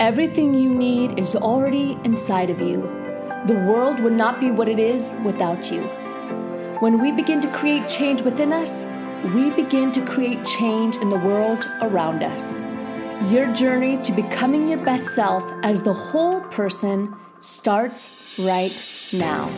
Everything 0.00 0.54
you 0.54 0.74
need 0.74 1.20
is 1.20 1.36
already 1.36 1.96
inside 2.02 2.50
of 2.50 2.60
you. 2.60 2.82
The 3.46 3.64
world 3.64 4.00
would 4.00 4.12
not 4.12 4.40
be 4.40 4.50
what 4.50 4.68
it 4.68 4.80
is 4.80 5.12
without 5.24 5.70
you. 5.70 5.82
When 6.80 7.00
we 7.00 7.12
begin 7.12 7.40
to 7.42 7.48
create 7.52 7.88
change 7.88 8.20
within 8.20 8.52
us, 8.52 8.84
we 9.32 9.50
begin 9.50 9.92
to 9.92 10.04
create 10.04 10.44
change 10.44 10.96
in 10.96 11.10
the 11.10 11.18
world 11.18 11.70
around 11.80 12.24
us. 12.24 12.58
Your 13.30 13.52
journey 13.54 14.02
to 14.02 14.10
becoming 14.10 14.68
your 14.68 14.84
best 14.84 15.14
self 15.14 15.48
as 15.62 15.80
the 15.80 15.92
whole 15.92 16.40
person 16.40 17.14
starts 17.38 18.10
right 18.36 18.74
now. 19.12 19.48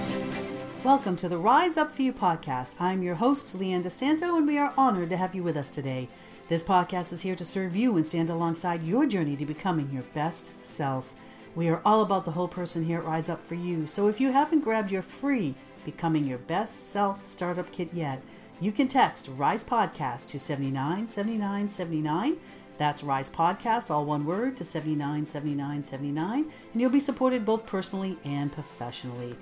Welcome 0.84 1.16
to 1.16 1.30
the 1.30 1.39
Rise 1.39 1.79
Up 1.79 1.95
For 1.95 2.03
You 2.03 2.12
podcast. 2.12 2.79
I'm 2.79 3.03
your 3.03 3.14
host, 3.14 3.59
Leanne 3.59 3.82
DeSanto, 3.82 4.37
and 4.37 4.46
we 4.46 4.59
are 4.59 4.75
honored 4.77 5.09
to 5.09 5.16
have 5.16 5.34
you 5.34 5.43
with 5.43 5.57
us 5.57 5.71
today. 5.71 6.11
This 6.49 6.63
podcast 6.63 7.13
is 7.13 7.23
here 7.23 7.35
to 7.35 7.45
serve 7.45 7.75
you 7.75 7.97
and 7.97 8.07
stand 8.07 8.31
alongside 8.31 8.85
your 8.85 9.05
journey 9.05 9.35
to 9.35 9.45
becoming 9.45 9.91
your 9.91 10.05
best 10.15 10.57
self. 10.57 11.13
We 11.57 11.68
are 11.68 11.82
all 11.85 12.03
about 12.03 12.25
the 12.25 12.31
whole 12.31 12.46
person 12.46 12.85
here 12.85 13.00
at 13.00 13.04
Rise 13.04 13.29
Up 13.29 13.43
For 13.43 13.57
You, 13.57 13.89
so 13.89 14.07
if 14.07 14.21
you 14.21 14.31
haven't 14.31 14.61
grabbed 14.61 14.93
your 14.93 15.03
free 15.03 15.57
Becoming 15.85 16.25
Your 16.25 16.39
Best 16.39 16.90
Self 16.90 17.27
startup 17.27 17.73
kit 17.73 17.93
yet, 17.93 18.23
you 18.61 18.71
can 18.71 18.87
text 18.87 19.29
Rise 19.37 19.64
Podcast 19.64 20.29
to 20.29 20.39
797979. 20.39 22.37
That's 22.76 23.03
Rise 23.03 23.29
Podcast, 23.29 23.90
all 23.90 24.04
one 24.04 24.25
word, 24.25 24.57
to 24.59 24.65
797979, 24.65 26.53
and 26.73 26.81
you'll 26.81 26.90
be 26.90 27.01
supported 27.01 27.45
both 27.45 27.67
personally 27.67 28.18
and 28.25 28.53
professionally. 28.53 29.35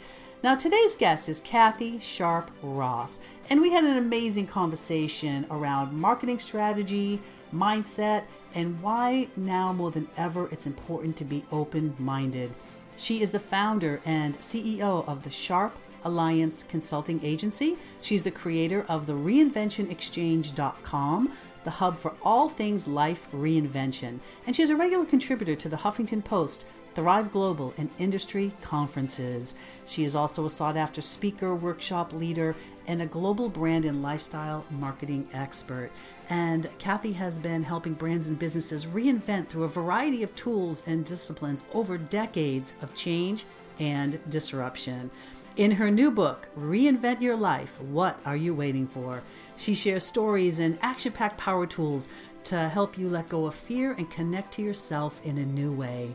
Now, 0.44 0.54
today's 0.54 0.94
guest 0.94 1.28
is 1.30 1.40
Kathy 1.40 1.98
Sharpe 1.98 2.50
Ross, 2.60 3.18
and 3.48 3.62
we 3.62 3.72
had 3.72 3.82
an 3.82 3.96
amazing 3.96 4.46
conversation 4.46 5.46
around 5.50 5.98
marketing 5.98 6.38
strategy, 6.38 7.22
mindset, 7.50 8.24
and 8.54 8.82
why 8.82 9.28
now 9.36 9.72
more 9.72 9.90
than 9.90 10.06
ever 10.18 10.50
it's 10.52 10.66
important 10.66 11.16
to 11.16 11.24
be 11.24 11.46
open 11.50 11.96
minded. 11.98 12.52
She 12.98 13.22
is 13.22 13.30
the 13.30 13.38
founder 13.38 14.02
and 14.04 14.38
CEO 14.38 15.08
of 15.08 15.22
the 15.22 15.30
Sharpe 15.30 15.78
Alliance 16.04 16.62
Consulting 16.62 17.24
Agency. 17.24 17.78
She's 18.02 18.22
the 18.22 18.30
creator 18.30 18.84
of 18.86 19.06
the 19.06 19.14
reinventionexchange.com, 19.14 21.32
the 21.64 21.70
hub 21.70 21.96
for 21.96 22.12
all 22.22 22.50
things 22.50 22.86
life 22.86 23.28
reinvention. 23.32 24.20
And 24.46 24.54
she's 24.54 24.68
a 24.68 24.76
regular 24.76 25.06
contributor 25.06 25.56
to 25.56 25.70
the 25.70 25.78
Huffington 25.78 26.22
Post, 26.22 26.66
Thrive 26.94 27.32
Global, 27.32 27.74
and 27.76 27.90
industry 27.98 28.52
conferences. 28.60 29.54
She 29.84 30.04
is 30.04 30.14
also 30.14 30.46
a 30.46 30.50
sought 30.50 30.76
after 30.76 31.02
speaker, 31.02 31.54
workshop 31.54 32.12
leader, 32.12 32.54
and 32.86 33.02
a 33.02 33.06
global 33.06 33.48
brand 33.48 33.84
and 33.84 34.02
lifestyle 34.02 34.64
marketing 34.70 35.28
expert. 35.32 35.90
And 36.30 36.70
Kathy 36.78 37.12
has 37.14 37.38
been 37.38 37.64
helping 37.64 37.94
brands 37.94 38.28
and 38.28 38.38
businesses 38.38 38.86
reinvent 38.86 39.48
through 39.48 39.64
a 39.64 39.68
variety 39.68 40.22
of 40.22 40.34
tools 40.36 40.82
and 40.86 41.04
disciplines 41.04 41.64
over 41.72 41.98
decades 41.98 42.74
of 42.80 42.94
change 42.94 43.44
and 43.78 44.20
disruption. 44.28 45.10
In 45.56 45.72
her 45.72 45.90
new 45.90 46.10
book, 46.10 46.48
Reinvent 46.58 47.20
Your 47.20 47.36
Life 47.36 47.80
What 47.80 48.18
Are 48.24 48.36
You 48.36 48.54
Waiting 48.54 48.88
For? 48.88 49.22
She 49.56 49.74
shares 49.74 50.04
stories 50.04 50.58
and 50.58 50.78
action 50.82 51.12
packed 51.12 51.38
power 51.38 51.66
tools 51.66 52.08
to 52.44 52.68
help 52.68 52.98
you 52.98 53.08
let 53.08 53.28
go 53.28 53.46
of 53.46 53.54
fear 53.54 53.92
and 53.92 54.10
connect 54.10 54.54
to 54.54 54.62
yourself 54.62 55.20
in 55.24 55.38
a 55.38 55.44
new 55.44 55.72
way. 55.72 56.14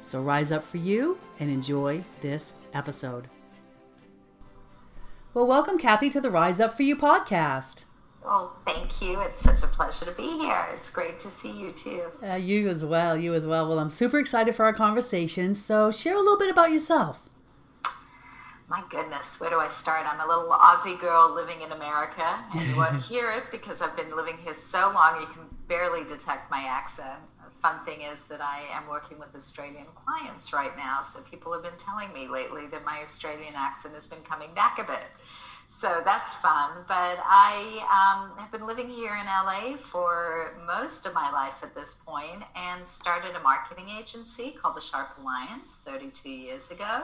So 0.00 0.22
rise 0.22 0.52
up 0.52 0.64
for 0.64 0.76
you 0.76 1.18
and 1.38 1.50
enjoy 1.50 2.04
this 2.20 2.54
episode. 2.72 3.28
Well, 5.34 5.46
welcome, 5.46 5.78
Kathy, 5.78 6.08
to 6.10 6.20
the 6.20 6.30
Rise 6.30 6.60
Up 6.60 6.74
for 6.74 6.82
You 6.82 6.96
podcast. 6.96 7.84
Well, 8.24 8.56
thank 8.66 9.02
you. 9.02 9.20
It's 9.20 9.42
such 9.42 9.62
a 9.62 9.66
pleasure 9.66 10.06
to 10.06 10.12
be 10.12 10.26
here. 10.38 10.66
It's 10.74 10.90
great 10.90 11.20
to 11.20 11.28
see 11.28 11.60
you 11.60 11.72
too. 11.72 12.04
Uh, 12.26 12.34
you 12.34 12.68
as 12.68 12.82
well. 12.82 13.16
You 13.16 13.34
as 13.34 13.46
well. 13.46 13.68
Well, 13.68 13.78
I'm 13.78 13.90
super 13.90 14.18
excited 14.18 14.56
for 14.56 14.64
our 14.64 14.72
conversation. 14.72 15.54
So, 15.54 15.90
share 15.90 16.14
a 16.14 16.18
little 16.18 16.38
bit 16.38 16.50
about 16.50 16.72
yourself. 16.72 17.28
My 18.68 18.82
goodness, 18.90 19.40
where 19.40 19.50
do 19.50 19.60
I 19.60 19.68
start? 19.68 20.12
I'm 20.12 20.18
a 20.18 20.26
little 20.26 20.50
Aussie 20.50 20.98
girl 20.98 21.32
living 21.32 21.60
in 21.60 21.70
America, 21.70 22.44
and 22.52 22.68
you 22.68 22.76
won't 22.76 23.00
hear 23.00 23.30
it 23.30 23.44
because 23.52 23.80
I've 23.80 23.96
been 23.96 24.16
living 24.16 24.38
here 24.38 24.54
so 24.54 24.90
long 24.92 25.20
you 25.20 25.28
can 25.28 25.42
barely 25.68 26.04
detect 26.04 26.50
my 26.50 26.62
accent 26.62 27.20
fun 27.66 27.84
thing 27.84 28.02
is 28.02 28.28
that 28.28 28.40
I 28.40 28.62
am 28.72 28.86
working 28.88 29.18
with 29.18 29.34
Australian 29.34 29.86
clients 29.96 30.52
right 30.52 30.76
now. 30.76 31.00
So 31.00 31.20
people 31.28 31.52
have 31.52 31.64
been 31.64 31.76
telling 31.76 32.12
me 32.12 32.28
lately 32.28 32.68
that 32.68 32.84
my 32.84 33.00
Australian 33.02 33.54
accent 33.56 33.94
has 33.94 34.06
been 34.06 34.20
coming 34.22 34.54
back 34.54 34.78
a 34.78 34.84
bit. 34.84 35.02
So 35.68 36.00
that's 36.04 36.32
fun. 36.34 36.84
But 36.86 37.18
I 37.24 37.82
um, 37.90 38.38
have 38.38 38.52
been 38.52 38.68
living 38.68 38.88
here 38.88 39.16
in 39.16 39.26
LA 39.26 39.76
for 39.76 40.56
most 40.64 41.06
of 41.06 41.14
my 41.14 41.28
life 41.32 41.64
at 41.64 41.74
this 41.74 42.04
point 42.06 42.44
and 42.54 42.86
started 42.86 43.34
a 43.34 43.40
marketing 43.40 43.88
agency 43.88 44.56
called 44.62 44.76
the 44.76 44.80
Sharpe 44.80 45.18
Alliance 45.18 45.82
32 45.84 46.30
years 46.30 46.70
ago. 46.70 47.02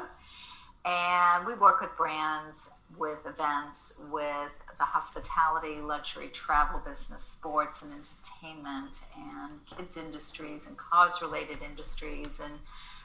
And 0.84 1.44
we 1.44 1.54
work 1.54 1.80
with 1.80 1.96
brands, 1.96 2.70
with 2.96 3.26
events, 3.26 4.06
with 4.12 4.61
the 4.82 4.86
hospitality, 4.86 5.80
luxury, 5.80 6.28
travel 6.32 6.80
business, 6.84 7.22
sports 7.22 7.82
and 7.82 7.92
entertainment, 7.92 9.00
and 9.16 9.64
kids 9.64 9.96
industries 9.96 10.66
and 10.66 10.76
cause 10.76 11.22
related 11.22 11.62
industries, 11.62 12.40
and 12.40 12.58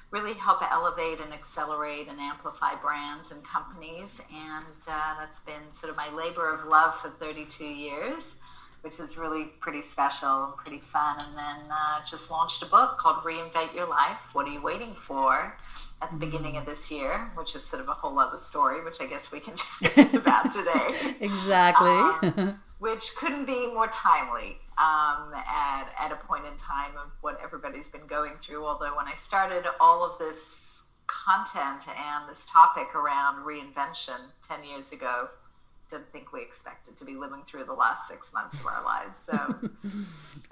really 0.09 0.33
help 0.33 0.57
elevate 0.71 1.19
and 1.19 1.31
accelerate 1.31 2.07
and 2.07 2.19
amplify 2.19 2.73
brands 2.73 3.29
and 3.29 3.43
companies. 3.43 4.19
And 4.33 4.75
uh, 4.89 5.13
that's 5.19 5.39
been 5.41 5.71
sort 5.71 5.91
of 5.91 5.97
my 5.97 6.09
labor 6.09 6.49
of 6.49 6.63
love 6.65 6.95
for 6.97 7.09
32 7.09 7.63
years 7.63 8.37
which 8.81 8.99
is 8.99 9.17
really 9.17 9.45
pretty 9.59 9.81
special 9.81 10.45
and 10.45 10.55
pretty 10.55 10.77
fun. 10.77 11.17
And 11.19 11.35
then 11.35 11.71
uh, 11.71 11.99
just 12.05 12.29
launched 12.29 12.61
a 12.61 12.65
book 12.65 12.97
called 12.97 13.17
Reinvent 13.17 13.73
Your 13.73 13.87
Life. 13.87 14.29
What 14.33 14.45
are 14.47 14.51
you 14.51 14.61
waiting 14.61 14.93
for? 14.93 15.57
At 16.01 16.11
the 16.11 16.17
beginning 16.17 16.57
of 16.57 16.65
this 16.65 16.91
year, 16.91 17.31
which 17.35 17.55
is 17.55 17.63
sort 17.63 17.81
of 17.81 17.89
a 17.89 17.93
whole 17.93 18.19
other 18.19 18.37
story, 18.37 18.83
which 18.83 19.01
I 19.01 19.07
guess 19.07 19.31
we 19.31 19.39
can 19.39 19.55
chat 19.81 20.13
about 20.13 20.51
today. 20.51 21.15
exactly. 21.19 21.89
Um, 21.89 22.59
which 22.79 23.15
couldn't 23.15 23.45
be 23.45 23.67
more 23.73 23.87
timely 23.87 24.57
um, 24.77 25.33
at, 25.33 25.87
at 25.99 26.11
a 26.11 26.15
point 26.27 26.45
in 26.45 26.55
time 26.57 26.91
of 26.97 27.09
what 27.21 27.39
everybody's 27.43 27.89
been 27.89 28.05
going 28.05 28.33
through. 28.39 28.63
Although, 28.65 28.95
when 28.95 29.07
I 29.07 29.15
started 29.15 29.65
all 29.79 30.03
of 30.03 30.19
this 30.19 30.93
content 31.07 31.87
and 31.87 32.29
this 32.29 32.45
topic 32.45 32.93
around 32.93 33.43
reinvention 33.43 34.19
10 34.47 34.63
years 34.63 34.91
ago, 34.91 35.29
didn't 35.89 36.11
think 36.11 36.33
we 36.33 36.41
expected 36.41 36.97
to 36.97 37.05
be 37.05 37.15
living 37.15 37.41
through 37.43 37.63
the 37.63 37.73
last 37.73 38.07
six 38.07 38.33
months 38.33 38.59
of 38.59 38.65
our 38.67 38.83
lives. 38.83 39.19
So, 39.19 39.55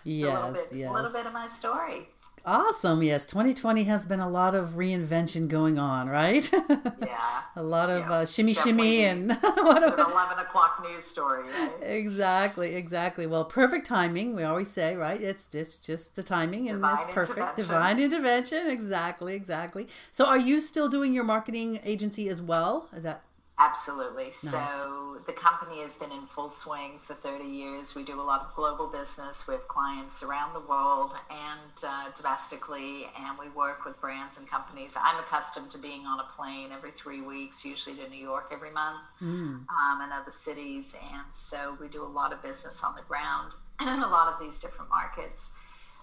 yes, 0.04 0.30
a 0.30 0.34
little 0.34 0.52
bit, 0.52 0.68
yes. 0.72 0.90
a 0.90 0.94
little 0.94 1.12
bit 1.12 1.26
of 1.26 1.34
my 1.34 1.48
story. 1.48 2.08
Awesome. 2.48 3.02
Yes, 3.02 3.26
2020 3.26 3.86
has 3.86 4.06
been 4.06 4.20
a 4.20 4.30
lot 4.30 4.54
of 4.54 4.72
reinvention 4.72 5.48
going 5.48 5.80
on, 5.80 6.08
right? 6.08 6.50
Yeah. 7.06 7.42
a 7.56 7.64
lot 7.64 7.90
of 7.90 8.02
yeah, 8.02 8.12
uh, 8.12 8.26
shimmy 8.26 8.54
shimmy 8.54 9.06
and 9.06 9.30
what 9.32 9.84
an 9.84 9.94
11 9.94 10.40
o'clock 10.40 10.84
news 10.88 11.04
story, 11.04 11.44
right? 11.44 11.72
Exactly, 11.82 12.76
exactly. 12.76 13.28
Well, 13.28 13.46
perfect 13.46 13.86
timing. 13.86 14.36
We 14.36 14.44
always 14.44 14.70
say, 14.70 14.96
right? 14.96 15.22
It's 15.22 15.50
it's 15.54 15.80
just 15.80 16.16
the 16.16 16.24
timing 16.24 16.70
and 16.70 16.80
Divine 16.80 16.98
it's 17.04 17.14
perfect. 17.14 17.56
Divine 17.58 18.00
intervention. 18.00 18.68
Exactly, 18.68 19.36
exactly. 19.36 19.88
So, 20.12 20.26
are 20.26 20.38
you 20.38 20.60
still 20.60 20.90
doing 20.90 21.14
your 21.14 21.24
marketing 21.24 21.80
agency 21.84 22.28
as 22.30 22.42
well? 22.42 22.90
Is 22.96 23.04
that 23.04 23.22
Absolutely. 23.58 24.26
Nice. 24.26 24.42
So 24.42 25.18
the 25.26 25.32
company 25.32 25.82
has 25.82 25.96
been 25.96 26.12
in 26.12 26.26
full 26.28 26.50
swing 26.50 27.00
for 27.00 27.14
30 27.14 27.46
years. 27.46 27.96
We 27.96 28.04
do 28.04 28.20
a 28.20 28.24
lot 28.24 28.42
of 28.42 28.54
global 28.54 28.88
business 28.88 29.48
with 29.48 29.66
clients 29.70 30.24
around 30.24 30.54
the 30.54 30.60
world 30.60 31.16
and 31.30 31.84
uh, 31.88 32.10
domestically, 32.16 33.08
and 33.18 33.40
we 33.40 33.48
work 33.50 33.86
with 33.86 34.00
brands 34.02 34.38
and 34.38 34.50
companies. 34.50 34.98
I'm 35.02 35.20
accustomed 35.20 35.72
to 35.72 35.78
being 35.78 36.06
on 36.06 36.20
a 36.20 36.28
plane 36.36 36.72
every 36.74 36.92
three 36.92 37.22
weeks, 37.22 37.64
usually 37.64 37.96
to 37.96 38.10
New 38.10 38.22
York 38.22 38.50
every 38.52 38.72
month, 38.72 39.02
mm. 39.22 39.28
um, 39.70 40.02
and 40.02 40.12
other 40.12 40.32
cities. 40.32 40.94
And 41.14 41.24
so 41.32 41.78
we 41.80 41.88
do 41.88 42.04
a 42.04 42.12
lot 42.12 42.34
of 42.34 42.42
business 42.42 42.84
on 42.84 42.94
the 42.96 43.04
ground 43.04 43.56
in 43.80 43.88
a 44.04 44.08
lot 44.10 44.34
of 44.34 44.38
these 44.38 44.60
different 44.60 44.90
markets 44.90 45.56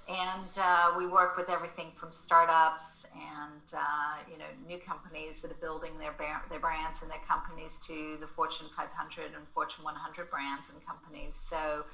and 0.08 0.58
uh, 0.58 0.92
we 0.96 1.06
work 1.06 1.36
with 1.36 1.48
everything 1.48 1.92
from 1.92 2.10
startups 2.10 3.06
and 3.14 3.72
uh, 3.76 4.16
you 4.30 4.36
know 4.36 4.44
new 4.66 4.78
companies 4.78 5.40
that 5.42 5.50
are 5.50 5.60
building 5.60 5.98
their 5.98 6.14
their 6.48 6.58
brands 6.58 7.02
and 7.02 7.10
their 7.10 7.20
companies 7.26 7.78
to 7.78 8.16
the 8.18 8.26
Fortune 8.26 8.66
500 8.74 9.34
and 9.34 9.48
Fortune 9.54 9.84
100 9.84 10.30
brands 10.30 10.70
and 10.70 10.84
companies. 10.84 11.34
So 11.34 11.84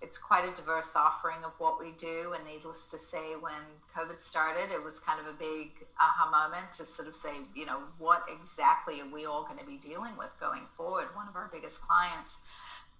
it's 0.00 0.16
quite 0.16 0.44
a 0.44 0.50
diverse 0.54 0.94
offering 0.94 1.42
of 1.44 1.52
what 1.58 1.78
we 1.78 1.90
do. 1.90 2.32
And 2.32 2.44
needless 2.44 2.86
to 2.86 2.98
say, 2.98 3.34
when 3.34 3.62
COVID 3.96 4.22
started, 4.22 4.70
it 4.70 4.82
was 4.82 5.00
kind 5.00 5.18
of 5.18 5.26
a 5.26 5.32
big 5.32 5.70
aha 5.98 6.30
moment 6.30 6.72
to 6.72 6.84
sort 6.84 7.08
of 7.08 7.14
say, 7.14 7.40
you 7.54 7.66
know, 7.66 7.80
what 7.98 8.22
exactly 8.28 9.00
are 9.00 9.06
we 9.06 9.26
all 9.26 9.42
going 9.42 9.58
to 9.58 9.64
be 9.64 9.76
dealing 9.76 10.16
with 10.16 10.30
going 10.38 10.66
forward? 10.76 11.08
One 11.14 11.26
of 11.26 11.34
our 11.34 11.48
biggest 11.52 11.82
clients 11.82 12.38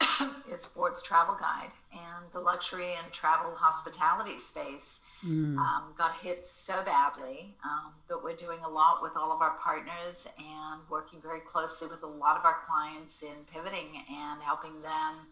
is 0.53 0.67
Forbes 0.67 1.03
Travel 1.03 1.37
Guide, 1.39 1.71
and 1.93 2.33
the 2.33 2.41
luxury 2.41 2.95
and 3.03 3.13
travel 3.13 3.55
hospitality 3.55 4.39
space 4.39 5.01
mm. 5.25 5.57
um, 5.57 5.95
got 5.97 6.17
hit 6.19 6.45
so 6.45 6.83
badly. 6.85 7.55
Um, 7.65 7.93
but 8.09 8.23
we're 8.23 8.37
doing 8.37 8.59
a 8.65 8.69
lot 8.69 9.03
with 9.03 9.13
all 9.17 9.33
of 9.33 9.43
our 9.43 9.57
partners 9.59 10.29
and 10.39 10.81
working 10.91 11.21
very 11.21 11.41
closely 11.41 11.89
with 11.89 12.03
a 12.03 12.07
lot 12.07 12.37
of 12.37 12.45
our 12.45 12.59
clients 12.67 13.23
in 13.23 13.45
pivoting 13.53 14.03
and 14.11 14.43
helping 14.43 14.81
them 14.83 15.27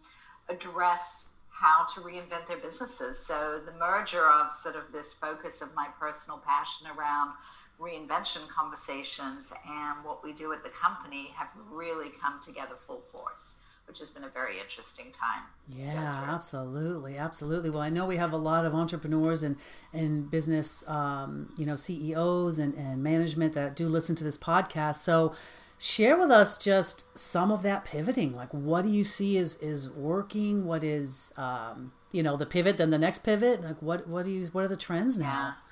address 0.49 1.33
how 1.49 1.85
to 1.85 2.01
reinvent 2.01 2.47
their 2.47 2.57
businesses. 2.57 3.17
So 3.17 3.59
the 3.65 3.73
merger 3.73 4.23
of 4.29 4.51
sort 4.51 4.75
of 4.75 4.91
this 4.91 5.13
focus 5.13 5.61
of 5.61 5.69
my 5.75 5.87
personal 5.99 6.39
passion 6.45 6.87
around 6.95 7.31
reinvention 7.79 8.47
conversations 8.47 9.53
and 9.67 10.03
what 10.03 10.23
we 10.23 10.33
do 10.33 10.51
at 10.51 10.63
the 10.63 10.69
company 10.69 11.31
have 11.35 11.49
really 11.71 12.09
come 12.21 12.39
together 12.41 12.75
full 12.75 12.99
force 12.99 13.57
which 13.87 13.99
has 13.99 14.11
been 14.11 14.23
a 14.23 14.29
very 14.29 14.59
interesting 14.59 15.11
time. 15.11 15.43
Yeah, 15.69 16.25
absolutely, 16.29 17.17
absolutely. 17.17 17.69
Well, 17.69 17.81
I 17.81 17.89
know 17.89 18.05
we 18.05 18.17
have 18.17 18.33
a 18.33 18.37
lot 18.37 18.65
of 18.65 18.75
entrepreneurs 18.75 19.43
and 19.43 19.55
and 19.93 20.29
business, 20.29 20.87
um, 20.87 21.53
you 21.57 21.65
know, 21.65 21.75
CEOs 21.75 22.59
and 22.59 22.73
and 22.75 23.01
management 23.01 23.53
that 23.53 23.75
do 23.75 23.87
listen 23.87 24.15
to 24.15 24.23
this 24.23 24.37
podcast. 24.37 24.95
So, 24.95 25.33
share 25.77 26.17
with 26.17 26.31
us 26.31 26.57
just 26.57 27.17
some 27.17 27.51
of 27.51 27.61
that 27.63 27.85
pivoting. 27.85 28.35
Like, 28.35 28.53
what 28.53 28.83
do 28.83 28.89
you 28.89 29.03
see 29.03 29.37
is 29.37 29.55
is 29.57 29.89
working? 29.89 30.65
What 30.65 30.83
is, 30.83 31.33
um, 31.37 31.93
you 32.11 32.23
know, 32.23 32.35
the 32.35 32.45
pivot, 32.45 32.77
then 32.77 32.89
the 32.89 32.97
next 32.97 33.19
pivot? 33.19 33.63
Like, 33.63 33.81
what 33.81 34.07
what 34.07 34.25
do 34.25 34.31
you 34.31 34.47
what 34.47 34.65
are 34.65 34.69
the 34.69 34.77
trends 34.77 35.17
now? 35.17 35.25
Yeah. 35.25 35.66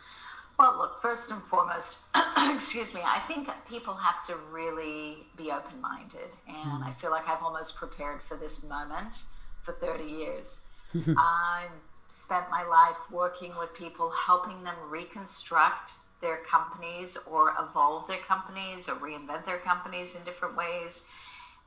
Well, 0.57 0.77
look, 0.77 1.01
first 1.01 1.31
and 1.31 1.41
foremost, 1.41 2.05
excuse 2.53 2.93
me, 2.93 3.01
I 3.03 3.19
think 3.19 3.49
people 3.69 3.93
have 3.93 4.23
to 4.23 4.35
really 4.51 5.17
be 5.35 5.51
open 5.51 5.81
minded. 5.81 6.29
And 6.47 6.81
mm. 6.81 6.85
I 6.85 6.91
feel 6.91 7.11
like 7.11 7.27
I've 7.27 7.43
almost 7.43 7.75
prepared 7.75 8.21
for 8.21 8.37
this 8.37 8.67
moment 8.69 9.23
for 9.63 9.73
30 9.73 10.05
years. 10.05 10.67
I've 11.17 11.71
spent 12.07 12.49
my 12.49 12.63
life 12.63 13.11
working 13.11 13.53
with 13.59 13.73
people, 13.73 14.09
helping 14.11 14.63
them 14.63 14.75
reconstruct 14.89 15.93
their 16.21 16.37
companies 16.37 17.17
or 17.29 17.53
evolve 17.59 18.07
their 18.07 18.19
companies 18.19 18.87
or 18.87 18.95
reinvent 18.95 19.45
their 19.45 19.57
companies 19.57 20.15
in 20.15 20.23
different 20.23 20.55
ways. 20.55 21.09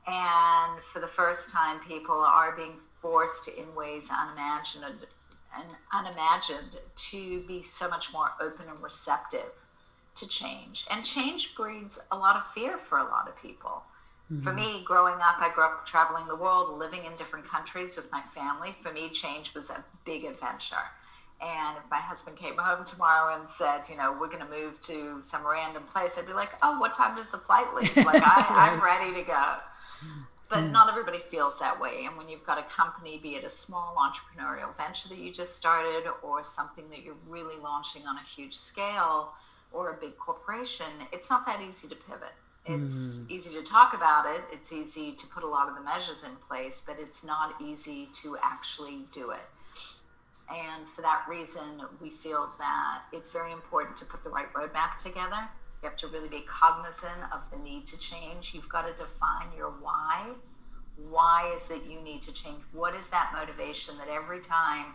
And 0.07 0.81
for 0.81 0.99
the 0.99 1.07
first 1.07 1.53
time, 1.53 1.79
people 1.81 2.15
are 2.15 2.55
being 2.55 2.73
forced 2.99 3.47
in 3.49 3.75
ways 3.75 4.09
unimagined 4.09 5.05
and 5.57 5.67
unimagined 5.93 6.77
to 6.95 7.41
be 7.41 7.63
so 7.63 7.89
much 7.89 8.13
more 8.13 8.31
open 8.39 8.67
and 8.69 8.81
receptive 8.81 9.51
to 10.15 10.27
change. 10.27 10.85
And 10.91 11.03
change 11.03 11.55
breeds 11.55 11.99
a 12.11 12.17
lot 12.17 12.35
of 12.35 12.45
fear 12.45 12.77
for 12.77 12.97
a 12.97 13.03
lot 13.03 13.27
of 13.27 13.41
people. 13.41 13.83
Mm-hmm. 14.31 14.43
For 14.43 14.53
me, 14.53 14.83
growing 14.85 15.15
up, 15.15 15.37
I 15.39 15.51
grew 15.53 15.63
up 15.63 15.85
traveling 15.85 16.27
the 16.27 16.35
world, 16.35 16.77
living 16.77 17.05
in 17.05 17.15
different 17.15 17.45
countries 17.45 17.95
with 17.95 18.11
my 18.11 18.21
family. 18.21 18.75
For 18.81 18.91
me, 18.91 19.09
change 19.09 19.53
was 19.55 19.69
a 19.69 19.83
big 20.05 20.25
adventure. 20.25 20.75
And 21.41 21.77
if 21.77 21.89
my 21.89 21.97
husband 21.97 22.37
came 22.37 22.57
home 22.57 22.83
tomorrow 22.83 23.39
and 23.39 23.49
said, 23.49 23.87
you 23.89 23.95
know, 23.95 24.11
we're 24.19 24.27
going 24.27 24.45
to 24.45 24.49
move 24.49 24.79
to 24.81 25.21
some 25.21 25.47
random 25.47 25.83
place, 25.83 26.17
I'd 26.17 26.27
be 26.27 26.33
like, 26.33 26.51
oh, 26.61 26.79
what 26.79 26.93
time 26.93 27.15
does 27.15 27.31
the 27.31 27.37
flight 27.37 27.73
leave? 27.73 27.95
Like, 27.95 28.21
I, 28.23 28.45
I'm 28.71 28.83
ready 28.83 29.13
to 29.13 29.25
go 29.25 29.55
but 30.49 30.59
mm. 30.59 30.71
not 30.71 30.89
everybody 30.89 31.19
feels 31.19 31.59
that 31.59 31.79
way. 31.79 32.05
And 32.05 32.17
when 32.17 32.27
you've 32.27 32.45
got 32.45 32.57
a 32.57 32.63
company, 32.63 33.17
be 33.17 33.35
it 33.35 33.43
a 33.43 33.49
small 33.49 33.95
entrepreneurial 33.95 34.75
venture 34.75 35.09
that 35.09 35.19
you 35.19 35.31
just 35.31 35.55
started 35.55 36.09
or 36.23 36.43
something 36.43 36.89
that 36.89 37.03
you're 37.03 37.17
really 37.27 37.59
launching 37.61 38.05
on 38.07 38.17
a 38.17 38.23
huge 38.23 38.55
scale 38.55 39.33
or 39.71 39.91
a 39.91 39.93
big 39.93 40.17
corporation, 40.17 40.87
it's 41.13 41.29
not 41.29 41.45
that 41.45 41.61
easy 41.61 41.87
to 41.87 41.95
pivot. 41.95 42.33
It's 42.65 43.19
mm. 43.19 43.31
easy 43.31 43.57
to 43.57 43.63
talk 43.63 43.93
about 43.93 44.25
it, 44.25 44.41
it's 44.51 44.73
easy 44.73 45.13
to 45.13 45.27
put 45.27 45.43
a 45.43 45.47
lot 45.47 45.69
of 45.69 45.75
the 45.75 45.81
measures 45.81 46.23
in 46.23 46.35
place, 46.47 46.83
but 46.85 46.97
it's 46.99 47.23
not 47.23 47.55
easy 47.61 48.09
to 48.21 48.37
actually 48.41 49.05
do 49.11 49.31
it. 49.31 49.39
And 50.51 50.89
for 50.89 51.03
that 51.03 51.25
reason, 51.29 51.81
we 52.01 52.09
feel 52.09 52.49
that 52.57 53.03
it's 53.13 53.29
very 53.29 53.51
important 53.51 53.97
to 53.97 54.05
put 54.05 54.23
the 54.23 54.31
right 54.31 54.51
roadmap 54.53 54.97
together 54.97 55.47
you 55.81 55.87
have 55.87 55.97
to 55.97 56.07
really 56.07 56.27
be 56.27 56.41
cognizant 56.41 57.23
of 57.33 57.41
the 57.51 57.57
need 57.57 57.87
to 57.87 57.97
change. 57.97 58.53
You've 58.53 58.69
got 58.69 58.85
to 58.85 58.93
define 58.93 59.47
your 59.55 59.69
why. 59.69 60.25
Why 61.09 61.53
is 61.55 61.71
it 61.71 61.83
you 61.89 62.01
need 62.01 62.21
to 62.23 62.33
change? 62.33 62.61
What 62.73 62.93
is 62.93 63.09
that 63.09 63.31
motivation 63.33 63.97
that 63.97 64.09
every 64.09 64.41
time 64.41 64.93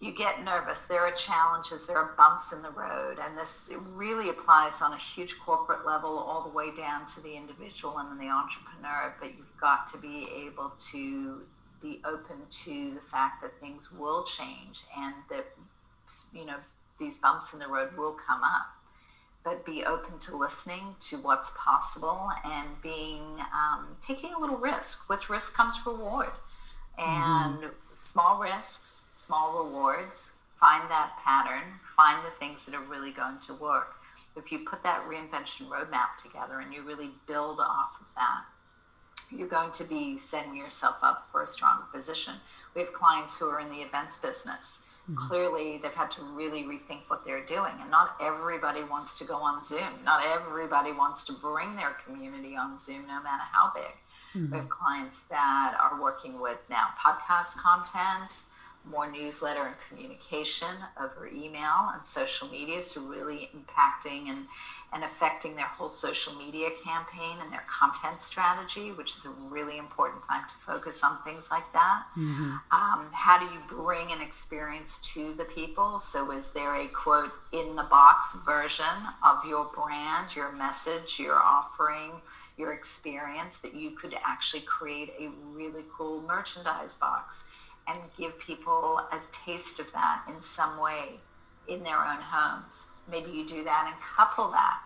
you 0.00 0.12
get 0.12 0.44
nervous, 0.44 0.86
there 0.86 1.00
are 1.00 1.12
challenges, 1.12 1.86
there 1.86 1.96
are 1.96 2.14
bumps 2.16 2.52
in 2.52 2.62
the 2.62 2.70
road, 2.70 3.18
and 3.22 3.36
this 3.36 3.74
really 3.94 4.30
applies 4.30 4.80
on 4.82 4.92
a 4.92 4.96
huge 4.96 5.38
corporate 5.38 5.86
level 5.86 6.10
all 6.10 6.42
the 6.42 6.54
way 6.54 6.70
down 6.74 7.06
to 7.06 7.22
the 7.22 7.34
individual 7.34 7.98
and 7.98 8.18
the 8.18 8.28
entrepreneur. 8.28 9.14
But 9.20 9.36
you've 9.38 9.56
got 9.60 9.86
to 9.88 9.98
be 9.98 10.28
able 10.46 10.72
to 10.92 11.42
be 11.80 12.00
open 12.04 12.36
to 12.50 12.94
the 12.94 13.00
fact 13.00 13.42
that 13.42 13.58
things 13.60 13.90
will 13.92 14.24
change 14.24 14.84
and 14.96 15.14
that 15.30 15.46
you 16.34 16.44
know 16.44 16.56
these 16.98 17.18
bumps 17.18 17.54
in 17.54 17.58
the 17.58 17.66
road 17.66 17.96
will 17.96 18.12
come 18.12 18.42
up 18.42 18.66
but 19.42 19.64
be 19.64 19.84
open 19.84 20.18
to 20.18 20.36
listening 20.36 20.94
to 21.00 21.16
what's 21.18 21.52
possible 21.56 22.30
and 22.44 22.68
being 22.82 23.22
um, 23.54 23.96
taking 24.02 24.32
a 24.34 24.38
little 24.38 24.58
risk. 24.58 25.08
With 25.08 25.30
risk 25.30 25.54
comes 25.54 25.80
reward, 25.86 26.30
and 26.98 27.58
mm-hmm. 27.58 27.68
small 27.92 28.40
risks, 28.40 29.10
small 29.14 29.64
rewards. 29.64 30.36
Find 30.58 30.90
that 30.90 31.12
pattern. 31.24 31.62
Find 31.96 32.24
the 32.26 32.36
things 32.36 32.66
that 32.66 32.74
are 32.74 32.84
really 32.84 33.12
going 33.12 33.38
to 33.40 33.54
work. 33.54 33.94
If 34.36 34.52
you 34.52 34.58
put 34.60 34.82
that 34.82 35.06
reinvention 35.08 35.68
roadmap 35.68 36.16
together 36.18 36.60
and 36.60 36.72
you 36.72 36.82
really 36.82 37.10
build 37.26 37.60
off 37.60 37.98
of 38.00 38.14
that, 38.14 38.44
you're 39.30 39.48
going 39.48 39.70
to 39.72 39.84
be 39.84 40.18
setting 40.18 40.56
yourself 40.56 40.96
up 41.02 41.24
for 41.24 41.42
a 41.42 41.46
stronger 41.46 41.84
position. 41.92 42.34
We 42.74 42.82
have 42.82 42.92
clients 42.92 43.38
who 43.38 43.46
are 43.46 43.60
in 43.60 43.70
the 43.70 43.80
events 43.80 44.18
business. 44.18 44.94
Clearly, 45.16 45.78
they've 45.82 45.92
had 45.94 46.10
to 46.12 46.22
really 46.22 46.64
rethink 46.64 47.00
what 47.08 47.24
they're 47.24 47.44
doing. 47.44 47.72
And 47.80 47.90
not 47.90 48.16
everybody 48.20 48.82
wants 48.82 49.18
to 49.18 49.24
go 49.24 49.36
on 49.36 49.62
Zoom. 49.62 50.04
Not 50.04 50.24
everybody 50.26 50.92
wants 50.92 51.24
to 51.24 51.32
bring 51.32 51.76
their 51.76 51.96
community 52.04 52.56
on 52.56 52.76
Zoom, 52.76 53.06
no 53.06 53.22
matter 53.22 53.42
how 53.52 53.72
big. 53.74 53.92
Mm-hmm. 54.34 54.52
We 54.52 54.58
have 54.58 54.68
clients 54.68 55.26
that 55.28 55.76
are 55.80 56.00
working 56.00 56.40
with 56.40 56.58
now 56.68 56.88
podcast 56.98 57.58
content, 57.58 58.44
more 58.84 59.10
newsletter 59.10 59.62
and 59.66 59.74
communication 59.88 60.68
over 61.00 61.26
email 61.26 61.90
and 61.94 62.04
social 62.04 62.48
media. 62.48 62.82
So, 62.82 63.02
really 63.08 63.50
impacting 63.54 64.28
and 64.28 64.46
and 64.92 65.04
affecting 65.04 65.54
their 65.54 65.66
whole 65.66 65.88
social 65.88 66.34
media 66.34 66.68
campaign 66.82 67.36
and 67.40 67.52
their 67.52 67.64
content 67.68 68.20
strategy, 68.20 68.90
which 68.92 69.16
is 69.16 69.24
a 69.24 69.30
really 69.48 69.78
important 69.78 70.20
time 70.28 70.42
to 70.48 70.54
focus 70.56 71.04
on 71.04 71.16
things 71.22 71.48
like 71.50 71.72
that. 71.72 72.02
Mm-hmm. 72.16 72.56
Um, 72.72 73.06
how 73.12 73.38
do 73.38 73.44
you 73.44 73.60
bring 73.68 74.10
an 74.10 74.20
experience 74.20 74.98
to 75.14 75.32
the 75.34 75.44
people? 75.44 75.98
So, 75.98 76.32
is 76.32 76.52
there 76.52 76.74
a 76.74 76.88
quote 76.88 77.30
in 77.52 77.76
the 77.76 77.84
box 77.84 78.36
version 78.44 78.84
of 79.24 79.44
your 79.46 79.66
brand, 79.66 80.34
your 80.34 80.50
message, 80.52 81.20
your 81.20 81.40
offering? 81.40 82.10
Your 82.58 82.72
experience 82.72 83.60
that 83.60 83.74
you 83.74 83.92
could 83.92 84.14
actually 84.22 84.62
create 84.62 85.14
a 85.18 85.28
really 85.54 85.84
cool 85.96 86.20
merchandise 86.22 86.96
box 86.96 87.44
and 87.88 87.98
give 88.18 88.38
people 88.38 88.98
a 88.98 89.20
taste 89.32 89.78
of 89.78 89.90
that 89.92 90.22
in 90.28 90.42
some 90.42 90.78
way 90.78 91.20
in 91.68 91.82
their 91.82 92.04
own 92.04 92.18
homes. 92.20 92.98
Maybe 93.10 93.30
you 93.30 93.46
do 93.46 93.64
that 93.64 93.90
and 93.90 94.00
couple 94.02 94.50
that 94.50 94.80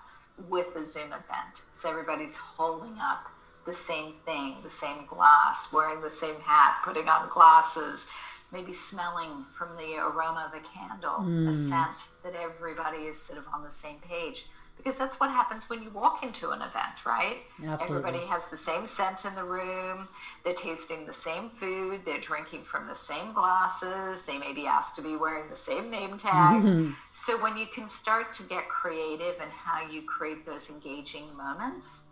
with 0.49 0.75
the 0.75 0.85
Zoom 0.85 1.07
event. 1.07 1.63
So 1.73 1.91
everybody's 1.91 2.37
holding 2.37 2.99
up 2.99 3.31
the 3.65 3.73
same 3.73 4.15
thing, 4.27 4.57
the 4.63 4.71
same 4.71 5.07
glass, 5.07 5.73
wearing 5.73 6.01
the 6.01 6.11
same 6.11 6.41
hat, 6.41 6.77
putting 6.85 7.09
on 7.09 7.29
glasses, 7.29 8.07
maybe 8.53 8.73
smelling 8.73 9.45
from 9.53 9.77
the 9.77 9.97
aroma 9.99 10.51
of 10.53 10.59
a 10.59 10.63
candle, 10.65 11.21
mm. 11.21 11.45
a 11.45 11.47
hmm. 11.47 11.53
scent 11.53 12.09
that 12.23 12.35
everybody 12.35 13.05
is 13.05 13.19
sort 13.19 13.39
of 13.39 13.47
on 13.55 13.63
the 13.63 13.71
same 13.71 13.99
page 14.01 14.47
because 14.77 14.99
that's 14.99 15.21
what 15.21 15.31
happens 15.31 15.71
when 15.71 15.83
you 15.83 15.91
walk 15.91 16.23
into 16.23 16.51
an 16.51 16.61
event, 16.61 17.07
right? 17.07 17.39
Absolutely. 17.65 18.09
Everybody 18.09 18.27
has 18.27 18.49
the 18.49 18.57
same 18.57 18.87
scent 18.87 19.25
in 19.25 19.35
the 19.35 19.45
room. 19.45 20.09
They're 20.45 20.55
tasting 20.55 21.07
the 21.07 21.13
same 21.13 21.49
food. 21.49 22.01
They're 22.05 22.21
drinking 22.21 22.63
from 22.63 22.87
the 22.87 22.95
same 22.95 23.33
glasses. 23.33 24.25
They 24.25 24.39
may 24.39 24.53
be 24.53 24.67
asked 24.67 24.97
to 24.97 25.03
be 25.03 25.17
wearing 25.17 25.49
the 25.49 25.57
same 25.57 25.91
name 25.91 26.17
tags. 26.17 26.69
Mm-hmm. 26.69 26.91
So 27.13 27.41
when 27.43 27.57
you 27.57 27.67
can 27.67 27.89
start 27.89 28.33
to 28.35 28.43
get 28.49 28.69
creative 28.69 29.41
in 29.41 29.49
how 29.51 29.89
you 29.89 30.03
create 30.03 30.45
those 30.45 30.71
engaging 30.71 31.35
moments, 31.37 32.11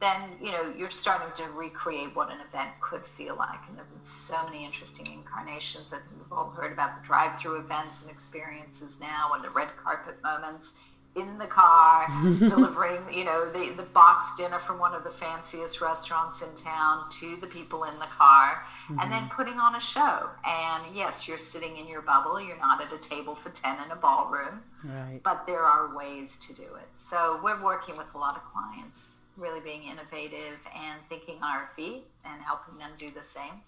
then 0.00 0.20
you 0.42 0.50
know 0.50 0.72
you're 0.76 0.90
starting 0.90 1.32
to 1.36 1.48
recreate 1.52 2.14
what 2.16 2.28
an 2.32 2.40
event 2.40 2.70
could 2.80 3.06
feel 3.06 3.36
like. 3.36 3.60
And 3.68 3.76
there 3.76 3.84
have 3.84 3.94
been 3.94 4.02
so 4.02 4.34
many 4.46 4.64
interesting 4.64 5.06
incarnations 5.06 5.90
that 5.90 6.02
we've 6.10 6.32
all 6.32 6.50
heard 6.50 6.72
about 6.72 7.00
the 7.00 7.06
drive-through 7.06 7.60
events 7.60 8.02
and 8.02 8.10
experiences 8.10 9.00
now, 9.00 9.30
and 9.34 9.44
the 9.44 9.50
red 9.50 9.68
carpet 9.76 10.20
moments 10.22 10.80
in 11.14 11.36
the 11.38 11.46
car 11.46 12.06
delivering 12.38 13.00
you 13.12 13.24
know 13.24 13.50
the, 13.52 13.72
the 13.76 13.82
box 13.82 14.34
dinner 14.36 14.58
from 14.58 14.78
one 14.78 14.94
of 14.94 15.04
the 15.04 15.10
fanciest 15.10 15.80
restaurants 15.80 16.40
in 16.40 16.54
town 16.54 17.04
to 17.10 17.36
the 17.36 17.46
people 17.46 17.84
in 17.84 17.94
the 17.98 18.06
car 18.06 18.62
mm-hmm. 18.84 18.98
and 19.00 19.12
then 19.12 19.22
mm-hmm. 19.22 19.36
putting 19.36 19.54
on 19.54 19.74
a 19.74 19.80
show 19.80 20.30
and 20.46 20.84
yes 20.94 21.28
you're 21.28 21.38
sitting 21.38 21.76
in 21.76 21.86
your 21.86 22.00
bubble 22.00 22.40
you're 22.40 22.58
not 22.58 22.80
at 22.80 22.92
a 22.92 22.98
table 22.98 23.34
for 23.34 23.50
10 23.50 23.84
in 23.84 23.90
a 23.90 23.96
ballroom 23.96 24.62
right. 24.84 25.20
but 25.22 25.46
there 25.46 25.62
are 25.62 25.94
ways 25.94 26.38
to 26.38 26.54
do 26.54 26.62
it 26.62 26.88
so 26.94 27.38
we're 27.44 27.62
working 27.62 27.96
with 27.96 28.14
a 28.14 28.18
lot 28.18 28.36
of 28.36 28.44
clients 28.44 29.26
really 29.36 29.60
being 29.60 29.82
innovative 29.84 30.66
and 30.74 31.00
thinking 31.08 31.36
on 31.42 31.50
our 31.50 31.68
feet 31.76 32.04
and 32.24 32.40
helping 32.40 32.78
them 32.78 32.90
do 32.96 33.10
the 33.10 33.22
same 33.22 33.60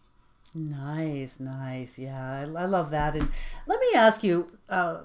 nice 0.54 1.40
nice 1.40 1.98
yeah 1.98 2.32
i, 2.32 2.62
I 2.62 2.64
love 2.64 2.90
that 2.90 3.14
and 3.14 3.28
let 3.66 3.80
me 3.80 3.88
ask 3.94 4.22
you 4.22 4.48
uh, 4.70 5.00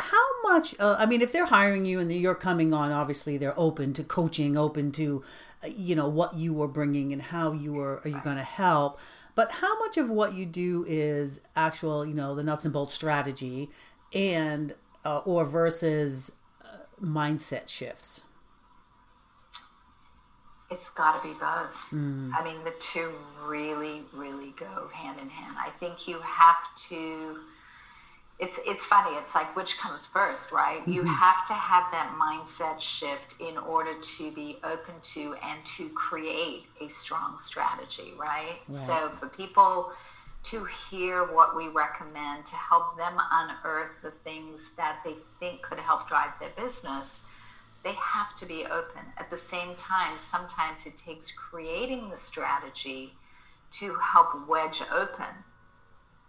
how 0.00 0.42
much 0.42 0.78
uh, 0.80 0.96
i 0.98 1.06
mean 1.06 1.22
if 1.22 1.32
they're 1.32 1.46
hiring 1.46 1.84
you 1.84 2.00
and 2.00 2.12
you're 2.12 2.34
coming 2.34 2.72
on 2.72 2.90
obviously 2.92 3.36
they're 3.36 3.58
open 3.58 3.92
to 3.92 4.02
coaching 4.02 4.56
open 4.56 4.92
to 4.92 5.22
uh, 5.64 5.68
you 5.68 5.94
know 5.94 6.08
what 6.08 6.34
you 6.34 6.60
are 6.62 6.68
bringing 6.68 7.12
and 7.12 7.22
how 7.22 7.52
you 7.52 7.78
are 7.80 8.00
are 8.04 8.08
you 8.08 8.20
going 8.22 8.36
to 8.36 8.42
help 8.42 8.98
But 9.34 9.50
how 9.52 9.78
much 9.78 9.96
of 9.96 10.10
what 10.10 10.34
you 10.34 10.44
do 10.44 10.84
is 10.88 11.40
actual, 11.56 12.04
you 12.04 12.14
know, 12.14 12.34
the 12.34 12.42
nuts 12.42 12.64
and 12.64 12.74
bolts 12.74 12.94
strategy, 12.94 13.70
and 14.12 14.74
uh, 15.04 15.18
or 15.18 15.44
versus 15.44 16.36
uh, 16.62 16.78
mindset 17.02 17.68
shifts? 17.68 18.24
It's 20.70 20.92
got 20.94 21.22
to 21.22 21.28
be 21.28 21.34
both. 21.34 21.90
Mm. 21.90 22.32
I 22.36 22.44
mean, 22.44 22.62
the 22.64 22.74
two 22.78 23.10
really, 23.48 24.02
really 24.12 24.52
go 24.58 24.88
hand 24.92 25.18
in 25.20 25.28
hand. 25.28 25.56
I 25.58 25.70
think 25.70 26.06
you 26.06 26.20
have 26.20 26.62
to. 26.90 27.38
It's 28.40 28.58
it's 28.66 28.84
funny. 28.84 29.16
It's 29.16 29.34
like 29.34 29.54
which 29.54 29.78
comes 29.78 30.06
first, 30.06 30.50
right? 30.52 30.80
Mm-hmm. 30.80 30.92
You 30.92 31.04
have 31.04 31.46
to 31.46 31.52
have 31.52 31.90
that 31.92 32.14
mindset 32.18 32.80
shift 32.80 33.36
in 33.40 33.58
order 33.58 33.94
to 33.94 34.32
be 34.32 34.58
open 34.64 34.94
to 35.02 35.34
and 35.42 35.64
to 35.76 35.90
create 35.90 36.64
a 36.80 36.88
strong 36.88 37.38
strategy, 37.38 38.14
right? 38.16 38.58
right. 38.66 38.74
So 38.74 39.10
for 39.10 39.28
people 39.28 39.92
to 40.42 40.64
hear 40.64 41.24
what 41.24 41.54
we 41.54 41.68
recommend 41.68 42.46
to 42.46 42.56
help 42.56 42.96
them 42.96 43.20
unearth 43.30 43.90
the 44.02 44.10
things 44.10 44.70
that 44.76 45.00
they 45.04 45.14
think 45.38 45.60
could 45.62 45.78
help 45.78 46.08
drive 46.08 46.30
their 46.40 46.50
business 46.56 47.30
they 47.82 47.92
have 47.94 48.34
to 48.36 48.46
be 48.46 48.66
open. 48.66 49.12
At 49.16 49.30
the 49.30 49.36
same 49.36 49.74
time, 49.76 50.18
sometimes 50.18 50.86
it 50.86 50.96
takes 50.96 51.30
creating 51.32 52.10
the 52.10 52.16
strategy 52.16 53.12
to 53.72 53.94
help 53.94 54.48
wedge 54.48 54.82
open 54.92 55.44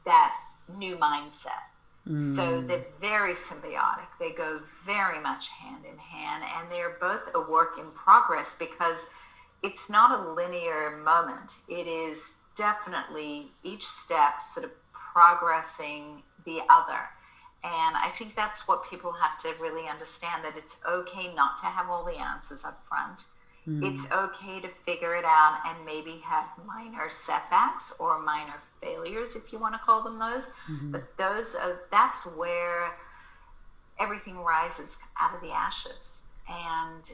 that 0.05 0.33
new 0.77 0.95
mindset. 0.95 1.70
Mm. 2.07 2.21
So 2.21 2.61
they're 2.61 2.85
very 2.99 3.33
symbiotic. 3.33 4.07
They 4.19 4.31
go 4.31 4.61
very 4.83 5.19
much 5.19 5.49
hand 5.49 5.85
in 5.85 5.97
hand, 5.97 6.43
and 6.57 6.71
they're 6.71 6.97
both 6.99 7.29
a 7.35 7.41
work 7.41 7.77
in 7.77 7.91
progress 7.91 8.55
because 8.57 9.09
it's 9.63 9.89
not 9.89 10.19
a 10.19 10.31
linear 10.33 10.97
moment. 11.03 11.57
It 11.67 11.87
is 11.87 12.37
definitely 12.55 13.51
each 13.63 13.85
step 13.85 14.41
sort 14.41 14.65
of 14.65 14.71
progressing 14.91 16.23
the 16.45 16.61
other. 16.69 17.09
And 17.63 17.95
I 17.95 18.09
think 18.09 18.35
that's 18.35 18.67
what 18.67 18.89
people 18.89 19.11
have 19.11 19.37
to 19.39 19.53
really 19.61 19.87
understand 19.87 20.43
that 20.43 20.57
it's 20.57 20.81
okay 20.87 21.31
not 21.33 21.59
to 21.59 21.67
have 21.67 21.89
all 21.89 22.03
the 22.03 22.17
answers 22.17 22.65
up 22.65 22.81
front. 22.81 23.25
Mm. 23.67 23.91
It's 23.91 24.11
okay 24.11 24.59
to 24.61 24.69
figure 24.69 25.15
it 25.15 25.25
out 25.25 25.59
and 25.65 25.85
maybe 25.85 26.19
have 26.23 26.45
minor 26.65 27.09
setbacks 27.09 27.93
or 27.99 28.19
minor 28.19 28.59
failures, 28.81 29.35
if 29.35 29.53
you 29.53 29.59
want 29.59 29.75
to 29.75 29.79
call 29.79 30.01
them 30.01 30.17
those. 30.17 30.47
Mm-hmm. 30.69 30.91
But 30.91 31.15
those 31.17 31.55
are, 31.55 31.81
that's 31.91 32.25
where 32.35 32.91
everything 33.99 34.37
rises 34.37 34.99
out 35.19 35.35
of 35.35 35.41
the 35.41 35.51
ashes. 35.51 36.27
And 36.49 37.11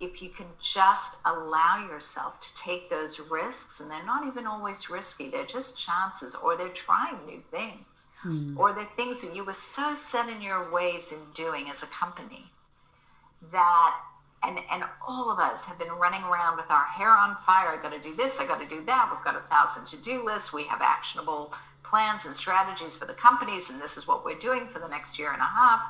if 0.00 0.22
you 0.22 0.30
can 0.30 0.46
just 0.60 1.18
allow 1.26 1.86
yourself 1.88 2.40
to 2.40 2.56
take 2.56 2.88
those 2.88 3.20
risks, 3.30 3.80
and 3.80 3.90
they're 3.90 4.04
not 4.06 4.26
even 4.26 4.46
always 4.46 4.90
risky, 4.90 5.28
they're 5.28 5.44
just 5.44 5.78
chances, 5.78 6.34
or 6.34 6.56
they're 6.56 6.68
trying 6.70 7.18
new 7.26 7.40
things, 7.50 8.08
mm. 8.24 8.56
or 8.56 8.72
they're 8.72 8.84
things 8.96 9.22
that 9.22 9.36
you 9.36 9.44
were 9.44 9.52
so 9.52 9.94
set 9.94 10.28
in 10.28 10.40
your 10.40 10.72
ways 10.72 11.12
in 11.12 11.18
doing 11.34 11.68
as 11.70 11.82
a 11.82 11.86
company 11.86 12.44
that 13.52 13.94
and 14.44 14.58
and 14.70 14.84
all 15.06 15.30
of 15.30 15.38
us 15.38 15.66
have 15.66 15.78
been 15.78 15.92
running 15.92 16.22
around 16.22 16.56
with 16.56 16.70
our 16.70 16.84
hair 16.84 17.10
on 17.10 17.36
fire. 17.36 17.68
I 17.68 17.82
got 17.82 17.92
to 17.92 18.00
do 18.00 18.14
this. 18.14 18.40
I 18.40 18.46
got 18.46 18.60
to 18.60 18.66
do 18.66 18.84
that. 18.86 19.10
We've 19.12 19.24
got 19.24 19.36
a 19.36 19.40
thousand 19.40 19.86
to 19.86 20.04
do 20.04 20.24
lists. 20.24 20.52
We 20.52 20.64
have 20.64 20.80
actionable 20.80 21.54
plans 21.82 22.26
and 22.26 22.34
strategies 22.34 22.96
for 22.96 23.06
the 23.06 23.14
companies, 23.14 23.70
and 23.70 23.80
this 23.80 23.96
is 23.96 24.06
what 24.06 24.24
we're 24.24 24.38
doing 24.38 24.66
for 24.68 24.78
the 24.78 24.88
next 24.88 25.18
year 25.18 25.32
and 25.32 25.40
a 25.40 25.44
half 25.44 25.82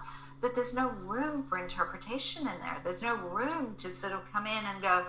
that 0.43 0.57
there's 0.57 0.75
no 0.75 0.91
room 1.07 1.43
for 1.43 1.57
interpretation 1.57 2.43
in 2.43 2.59
there. 2.61 2.77
There's 2.83 3.03
no 3.03 3.15
room 3.15 3.77
to 3.79 3.91
sort 3.91 4.13
of 4.13 4.31
come 4.33 4.47
in 4.47 4.65
and 4.67 4.83
go, 4.83 5.07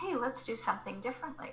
hey, 0.00 0.16
let's 0.16 0.44
do 0.44 0.56
something 0.56 1.00
differently. 1.00 1.50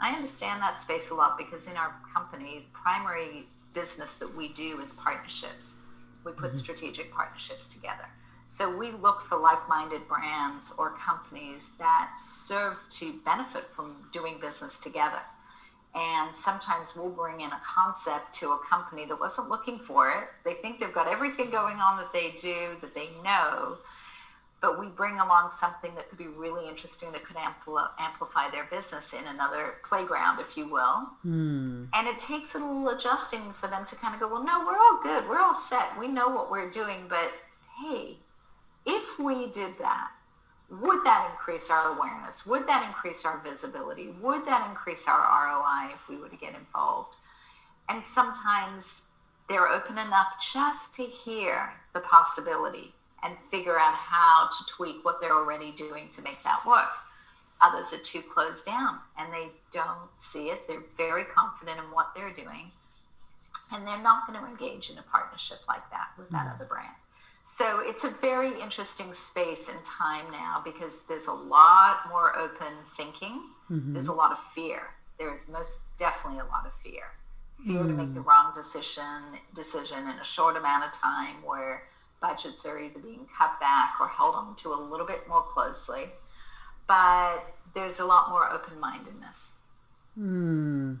I 0.00 0.12
understand 0.12 0.62
that 0.62 0.80
space 0.80 1.10
a 1.10 1.14
lot 1.14 1.36
because 1.36 1.70
in 1.70 1.76
our 1.76 1.94
company, 2.14 2.66
primary 2.72 3.46
business 3.74 4.14
that 4.16 4.34
we 4.34 4.48
do 4.48 4.80
is 4.80 4.94
partnerships. 4.94 5.86
We 6.24 6.32
put 6.32 6.46
mm-hmm. 6.46 6.54
strategic 6.54 7.12
partnerships 7.12 7.68
together. 7.68 8.08
So 8.46 8.76
we 8.76 8.92
look 8.92 9.20
for 9.20 9.38
like 9.38 9.66
minded 9.68 10.06
brands 10.08 10.74
or 10.76 10.90
companies 10.90 11.70
that 11.78 12.10
serve 12.16 12.82
to 12.90 13.12
benefit 13.24 13.66
from 13.68 13.96
doing 14.12 14.38
business 14.38 14.78
together. 14.78 15.20
And 15.94 16.34
sometimes 16.34 16.96
we'll 16.96 17.10
bring 17.10 17.40
in 17.40 17.52
a 17.52 17.60
concept 17.64 18.34
to 18.36 18.52
a 18.52 18.58
company 18.58 19.04
that 19.06 19.18
wasn't 19.18 19.48
looking 19.48 19.78
for 19.78 20.10
it. 20.10 20.28
They 20.44 20.54
think 20.54 20.78
they've 20.78 20.92
got 20.92 21.06
everything 21.06 21.50
going 21.50 21.76
on 21.76 21.98
that 21.98 22.12
they 22.12 22.30
do, 22.40 22.76
that 22.80 22.94
they 22.94 23.10
know, 23.22 23.78
but 24.62 24.78
we 24.78 24.86
bring 24.86 25.18
along 25.18 25.50
something 25.50 25.94
that 25.96 26.08
could 26.08 26.18
be 26.18 26.28
really 26.28 26.68
interesting 26.68 27.10
that 27.12 27.24
could 27.24 27.36
ampl- 27.36 27.88
amplify 27.98 28.48
their 28.48 28.64
business 28.64 29.12
in 29.12 29.26
another 29.26 29.74
playground, 29.82 30.38
if 30.38 30.56
you 30.56 30.66
will. 30.66 31.08
Hmm. 31.22 31.84
And 31.92 32.06
it 32.06 32.16
takes 32.18 32.54
a 32.54 32.58
little 32.58 32.88
adjusting 32.88 33.52
for 33.52 33.66
them 33.66 33.84
to 33.84 33.96
kind 33.96 34.14
of 34.14 34.20
go, 34.20 34.28
well, 34.28 34.42
no, 34.42 34.64
we're 34.64 34.78
all 34.78 35.00
good. 35.02 35.28
We're 35.28 35.40
all 35.40 35.52
set. 35.52 35.98
We 35.98 36.06
know 36.06 36.28
what 36.28 36.48
we're 36.48 36.70
doing. 36.70 37.06
But 37.08 37.32
hey, 37.76 38.18
if 38.86 39.18
we 39.18 39.50
did 39.50 39.78
that, 39.78 40.10
would 40.80 41.04
that 41.04 41.28
increase 41.30 41.70
our 41.70 41.96
awareness? 41.96 42.46
Would 42.46 42.66
that 42.66 42.86
increase 42.86 43.24
our 43.26 43.38
visibility? 43.40 44.08
Would 44.20 44.46
that 44.46 44.68
increase 44.68 45.06
our 45.06 45.20
ROI 45.20 45.92
if 45.94 46.08
we 46.08 46.16
were 46.16 46.28
to 46.28 46.36
get 46.36 46.54
involved? 46.54 47.14
And 47.88 48.04
sometimes 48.04 49.08
they're 49.48 49.68
open 49.68 49.98
enough 49.98 50.32
just 50.52 50.94
to 50.94 51.02
hear 51.02 51.72
the 51.92 52.00
possibility 52.00 52.94
and 53.22 53.36
figure 53.50 53.78
out 53.78 53.94
how 53.94 54.48
to 54.48 54.66
tweak 54.66 55.04
what 55.04 55.20
they're 55.20 55.34
already 55.34 55.72
doing 55.72 56.08
to 56.10 56.22
make 56.22 56.42
that 56.42 56.64
work. 56.66 56.90
Others 57.60 57.92
are 57.92 57.98
too 57.98 58.22
closed 58.22 58.64
down 58.64 58.98
and 59.18 59.32
they 59.32 59.48
don't 59.70 60.08
see 60.18 60.46
it. 60.46 60.66
They're 60.66 60.82
very 60.96 61.24
confident 61.24 61.78
in 61.78 61.84
what 61.92 62.14
they're 62.16 62.32
doing. 62.32 62.70
And 63.72 63.86
they're 63.86 64.02
not 64.02 64.26
going 64.26 64.38
to 64.40 64.46
engage 64.46 64.90
in 64.90 64.98
a 64.98 65.02
partnership 65.02 65.58
like 65.68 65.88
that 65.90 66.08
with 66.18 66.28
that 66.30 66.46
mm. 66.46 66.54
other 66.54 66.64
brand. 66.64 66.92
So 67.42 67.80
it's 67.80 68.04
a 68.04 68.10
very 68.10 68.60
interesting 68.60 69.12
space 69.12 69.68
and 69.68 69.84
time 69.84 70.30
now 70.30 70.62
because 70.64 71.04
there's 71.08 71.26
a 71.26 71.32
lot 71.32 72.08
more 72.08 72.38
open 72.38 72.72
thinking. 72.96 73.42
Mm-hmm. 73.70 73.92
There's 73.92 74.08
a 74.08 74.12
lot 74.12 74.30
of 74.30 74.38
fear. 74.38 74.82
There 75.18 75.32
is 75.32 75.50
most 75.50 75.98
definitely 75.98 76.40
a 76.40 76.44
lot 76.44 76.66
of 76.66 76.72
fear. 76.72 77.02
Fear 77.66 77.80
mm. 77.80 77.86
to 77.88 77.92
make 77.92 78.14
the 78.14 78.20
mm. 78.20 78.26
wrong 78.26 78.52
decision 78.54 79.22
decision 79.54 79.98
in 80.08 80.18
a 80.18 80.24
short 80.24 80.56
amount 80.56 80.84
of 80.84 80.92
time 80.92 81.36
where 81.44 81.84
budgets 82.20 82.64
are 82.64 82.78
either 82.78 82.98
being 82.98 83.26
cut 83.36 83.58
back 83.60 83.94
or 84.00 84.08
held 84.08 84.34
on 84.34 84.54
to 84.56 84.68
a 84.72 84.80
little 84.90 85.06
bit 85.06 85.28
more 85.28 85.42
closely. 85.42 86.04
But 86.86 87.44
there's 87.74 88.00
a 88.00 88.04
lot 88.04 88.30
more 88.30 88.50
open 88.50 88.78
mindedness. 88.78 89.58
Hmm. 90.14 90.94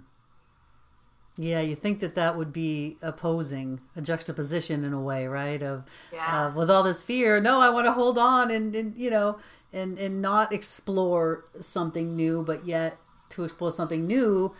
Yeah, 1.36 1.60
you 1.60 1.74
think 1.74 2.00
that 2.00 2.14
that 2.14 2.36
would 2.36 2.52
be 2.52 2.98
opposing 3.00 3.80
a 3.96 4.02
juxtaposition 4.02 4.84
in 4.84 4.92
a 4.92 5.00
way, 5.00 5.26
right? 5.26 5.62
Of 5.62 5.84
yeah. 6.12 6.46
uh, 6.46 6.52
with 6.52 6.70
all 6.70 6.82
this 6.82 7.02
fear, 7.02 7.40
no, 7.40 7.58
I 7.60 7.70
want 7.70 7.86
to 7.86 7.92
hold 7.92 8.18
on 8.18 8.50
and, 8.50 8.74
and 8.74 8.96
you 8.96 9.10
know 9.10 9.38
and 9.72 9.98
and 9.98 10.20
not 10.20 10.52
explore 10.52 11.44
something 11.58 12.14
new, 12.14 12.42
but 12.42 12.66
yet 12.66 12.98
to 13.30 13.44
explore 13.44 13.70
something 13.70 14.06
new 14.06 14.54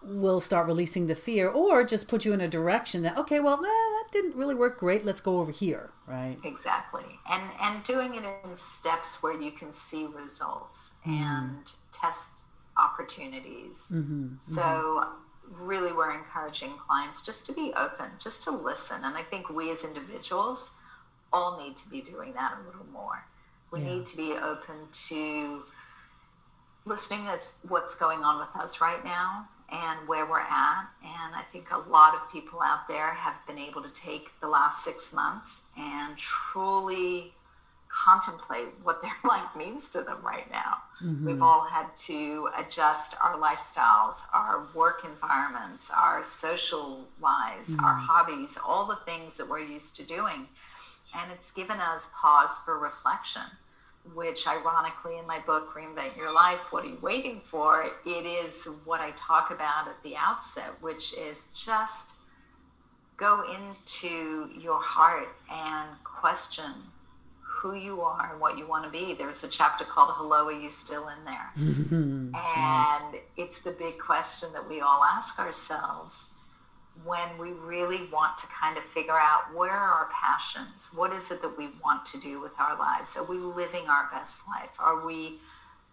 will 0.00 0.38
start 0.38 0.68
releasing 0.68 1.08
the 1.08 1.14
fear, 1.16 1.48
or 1.48 1.82
just 1.82 2.06
put 2.06 2.24
you 2.24 2.32
in 2.32 2.40
a 2.40 2.48
direction 2.48 3.02
that 3.02 3.18
okay, 3.18 3.40
well, 3.40 3.56
nah, 3.56 3.62
that 3.62 4.04
didn't 4.12 4.36
really 4.36 4.54
work 4.54 4.78
great. 4.78 5.04
Let's 5.04 5.20
go 5.20 5.40
over 5.40 5.50
here, 5.50 5.90
right? 6.06 6.36
Exactly, 6.44 7.18
and 7.28 7.42
and 7.60 7.82
doing 7.82 8.14
it 8.14 8.22
in 8.44 8.54
steps 8.54 9.20
where 9.22 9.40
you 9.40 9.50
can 9.50 9.72
see 9.72 10.06
results 10.06 11.00
mm. 11.04 11.12
and 11.12 11.72
test 11.90 12.42
opportunities. 12.76 13.90
Mm-hmm, 13.92 14.34
so. 14.38 14.62
Mm-hmm 14.62 15.24
really 15.52 15.92
we're 15.92 16.10
encouraging 16.10 16.70
clients 16.76 17.22
just 17.22 17.46
to 17.46 17.52
be 17.52 17.72
open, 17.76 18.10
just 18.18 18.42
to 18.44 18.50
listen. 18.50 19.04
And 19.04 19.16
I 19.16 19.22
think 19.22 19.48
we 19.48 19.70
as 19.70 19.84
individuals 19.84 20.76
all 21.32 21.58
need 21.58 21.76
to 21.76 21.90
be 21.90 22.00
doing 22.00 22.32
that 22.34 22.54
a 22.58 22.66
little 22.66 22.86
more. 22.92 23.24
We 23.70 23.80
yeah. 23.80 23.94
need 23.94 24.06
to 24.06 24.16
be 24.16 24.32
open 24.32 24.76
to 25.08 25.62
listening 26.84 27.26
to 27.26 27.38
what's 27.68 27.96
going 27.96 28.20
on 28.20 28.40
with 28.40 28.56
us 28.56 28.80
right 28.80 29.04
now 29.04 29.46
and 29.70 30.08
where 30.08 30.24
we're 30.26 30.40
at. 30.40 30.86
And 31.02 31.34
I 31.34 31.42
think 31.42 31.70
a 31.70 31.78
lot 31.90 32.14
of 32.14 32.30
people 32.32 32.60
out 32.62 32.88
there 32.88 33.12
have 33.12 33.34
been 33.46 33.58
able 33.58 33.82
to 33.82 33.92
take 33.92 34.28
the 34.40 34.48
last 34.48 34.82
six 34.84 35.12
months 35.12 35.72
and 35.76 36.16
truly 36.16 37.34
contemplate 38.08 38.68
what 38.82 39.02
their 39.02 39.12
life 39.24 39.54
means 39.56 39.88
to 39.90 40.02
them 40.02 40.18
right 40.22 40.50
now. 40.50 40.78
Mm-hmm. 41.02 41.26
We've 41.26 41.42
all 41.42 41.64
had 41.64 41.94
to 42.08 42.48
adjust 42.56 43.14
our 43.22 43.34
lifestyles, 43.36 44.22
our 44.32 44.66
work 44.74 45.04
environments, 45.04 45.90
our 45.90 46.22
social 46.22 47.06
lives, 47.20 47.76
mm-hmm. 47.76 47.84
our 47.84 47.94
hobbies, 47.94 48.58
all 48.66 48.86
the 48.86 48.98
things 49.06 49.36
that 49.36 49.48
we're 49.48 49.60
used 49.60 49.96
to 49.96 50.02
doing. 50.04 50.46
And 51.16 51.32
it's 51.32 51.50
given 51.52 51.78
us 51.80 52.12
pause 52.20 52.60
for 52.64 52.78
reflection, 52.78 53.42
which 54.14 54.46
ironically 54.46 55.18
in 55.18 55.26
my 55.26 55.40
book, 55.40 55.74
Reinvent 55.74 56.16
Your 56.16 56.32
Life, 56.32 56.72
What 56.72 56.84
Are 56.84 56.88
You 56.88 56.98
Waiting 57.00 57.40
For? 57.40 57.90
It 58.04 58.26
is 58.26 58.68
what 58.84 59.00
I 59.00 59.12
talk 59.12 59.50
about 59.50 59.88
at 59.88 60.02
the 60.02 60.16
outset, 60.16 60.70
which 60.80 61.14
is 61.14 61.48
just 61.54 62.16
go 63.16 63.44
into 63.50 64.50
your 64.60 64.80
heart 64.80 65.28
and 65.50 65.88
question 66.04 66.72
who 67.60 67.74
you 67.74 68.00
are 68.02 68.30
and 68.30 68.40
what 68.40 68.56
you 68.56 68.66
want 68.66 68.84
to 68.84 68.90
be. 68.90 69.14
There's 69.14 69.42
a 69.42 69.48
chapter 69.48 69.84
called 69.84 70.10
Hello, 70.12 70.46
Are 70.46 70.52
You 70.52 70.70
Still 70.70 71.08
in 71.08 71.24
There? 71.24 71.52
and 71.56 72.32
nice. 72.32 73.02
it's 73.36 73.60
the 73.60 73.72
big 73.72 73.98
question 73.98 74.50
that 74.52 74.68
we 74.68 74.80
all 74.80 75.02
ask 75.04 75.38
ourselves 75.40 76.38
when 77.04 77.38
we 77.38 77.50
really 77.50 78.08
want 78.12 78.38
to 78.38 78.46
kind 78.48 78.76
of 78.76 78.82
figure 78.82 79.16
out 79.16 79.54
where 79.54 79.70
are 79.70 80.04
our 80.04 80.08
passions? 80.12 80.90
What 80.94 81.12
is 81.12 81.30
it 81.30 81.42
that 81.42 81.56
we 81.56 81.68
want 81.82 82.04
to 82.06 82.20
do 82.20 82.40
with 82.40 82.52
our 82.58 82.78
lives? 82.78 83.16
Are 83.16 83.28
we 83.28 83.38
living 83.38 83.88
our 83.88 84.08
best 84.12 84.42
life? 84.48 84.70
Are 84.78 85.04
we 85.04 85.38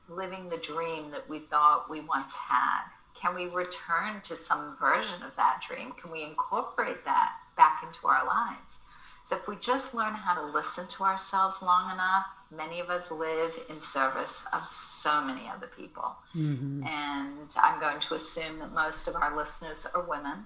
living 0.07 0.49
the 0.49 0.57
dream 0.57 1.11
that 1.11 1.27
we 1.29 1.39
thought 1.39 1.89
we 1.89 2.01
once 2.01 2.35
had? 2.35 2.81
Can 3.15 3.35
we 3.35 3.47
return 3.47 4.21
to 4.23 4.35
some 4.35 4.75
version 4.77 5.23
of 5.23 5.35
that 5.35 5.63
dream? 5.67 5.93
Can 5.93 6.11
we 6.11 6.23
incorporate 6.23 7.05
that 7.05 7.33
back 7.55 7.83
into 7.83 8.07
our 8.07 8.25
lives? 8.25 8.83
So 9.25 9.35
if 9.35 9.47
we 9.47 9.55
just 9.55 9.95
learn 9.95 10.13
how 10.13 10.35
to 10.35 10.45
listen 10.45 10.87
to 10.87 11.03
ourselves 11.03 11.63
long 11.63 11.91
enough, 11.91 12.27
many 12.51 12.79
of 12.79 12.91
us 12.91 13.09
live 13.09 13.59
in 13.69 13.81
service 13.81 14.47
of 14.53 14.67
so 14.67 15.25
many 15.25 15.49
other 15.49 15.65
people. 15.65 16.15
Mm-hmm. 16.35 16.83
And 16.85 17.49
I'm 17.57 17.79
going 17.79 17.99
to 17.99 18.13
assume 18.13 18.59
that 18.59 18.71
most 18.71 19.07
of 19.07 19.15
our 19.15 19.35
listeners 19.35 19.87
are 19.95 20.07
women. 20.07 20.45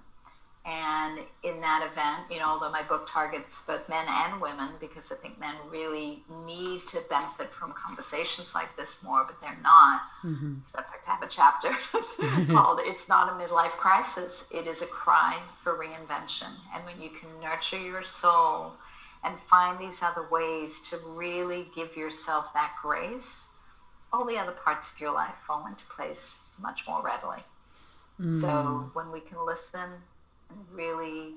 And 0.66 1.20
in 1.44 1.62
that 1.62 1.88
event, 1.90 2.30
you 2.30 2.38
know, 2.40 2.48
although 2.48 2.72
my 2.72 2.84
book 2.84 3.08
targets 3.08 3.66
both 3.66 3.88
men 3.88 4.06
and 4.08 4.42
women 4.42 4.70
because 4.80 5.12
I 5.12 5.16
think 5.16 5.40
men 5.40 5.56
really 5.70 6.20
need 6.46 6.86
to 6.88 7.00
benefit 7.10 7.54
from 7.54 7.72
conversations 7.74 8.54
like 8.54 8.76
this 8.76 9.02
more, 9.02 9.24
but 9.24 9.40
they're 9.42 9.58
not. 9.64 10.02
Mm-hmm. 10.24 10.56
So, 10.64 10.80
in 10.80 10.84
fact, 10.84 11.08
I 11.08 11.14
have 11.14 11.24
a 11.24 11.28
chapter 11.28 11.70
called 12.54 12.82
It's 12.84 13.08
Not 13.08 13.30
a 13.30 13.44
Midlife 13.44 13.78
Crisis. 13.78 14.50
It 14.54 14.68
is 14.68 14.82
a 14.82 14.88
cry 14.88 15.40
for 15.62 15.76
reinvention. 15.76 16.52
And 16.76 16.86
when 16.86 17.02
you 17.02 17.10
can 17.10 17.30
nurture 17.42 17.80
your 17.80 18.04
soul 18.04 18.74
and 19.24 19.40
find 19.40 19.80
these 19.80 20.04
other 20.04 20.28
ways 20.30 20.82
to 20.90 20.98
really 21.08 21.68
give 21.74 21.96
yourself 21.96 22.54
that 22.54 22.74
grace, 22.82 23.60
all 24.12 24.26
the 24.26 24.38
other 24.38 24.52
parts 24.52 24.94
of 24.94 25.00
your 25.00 25.14
life 25.14 25.36
fall 25.36 25.66
into 25.68 25.86
place 25.86 26.50
much 26.62 26.86
more 26.88 27.02
readily. 27.02 27.40
Mm. 28.20 28.28
So, 28.28 28.90
when 28.94 29.12
we 29.12 29.22
can 29.22 29.38
listen, 29.46 29.90
really 30.72 31.34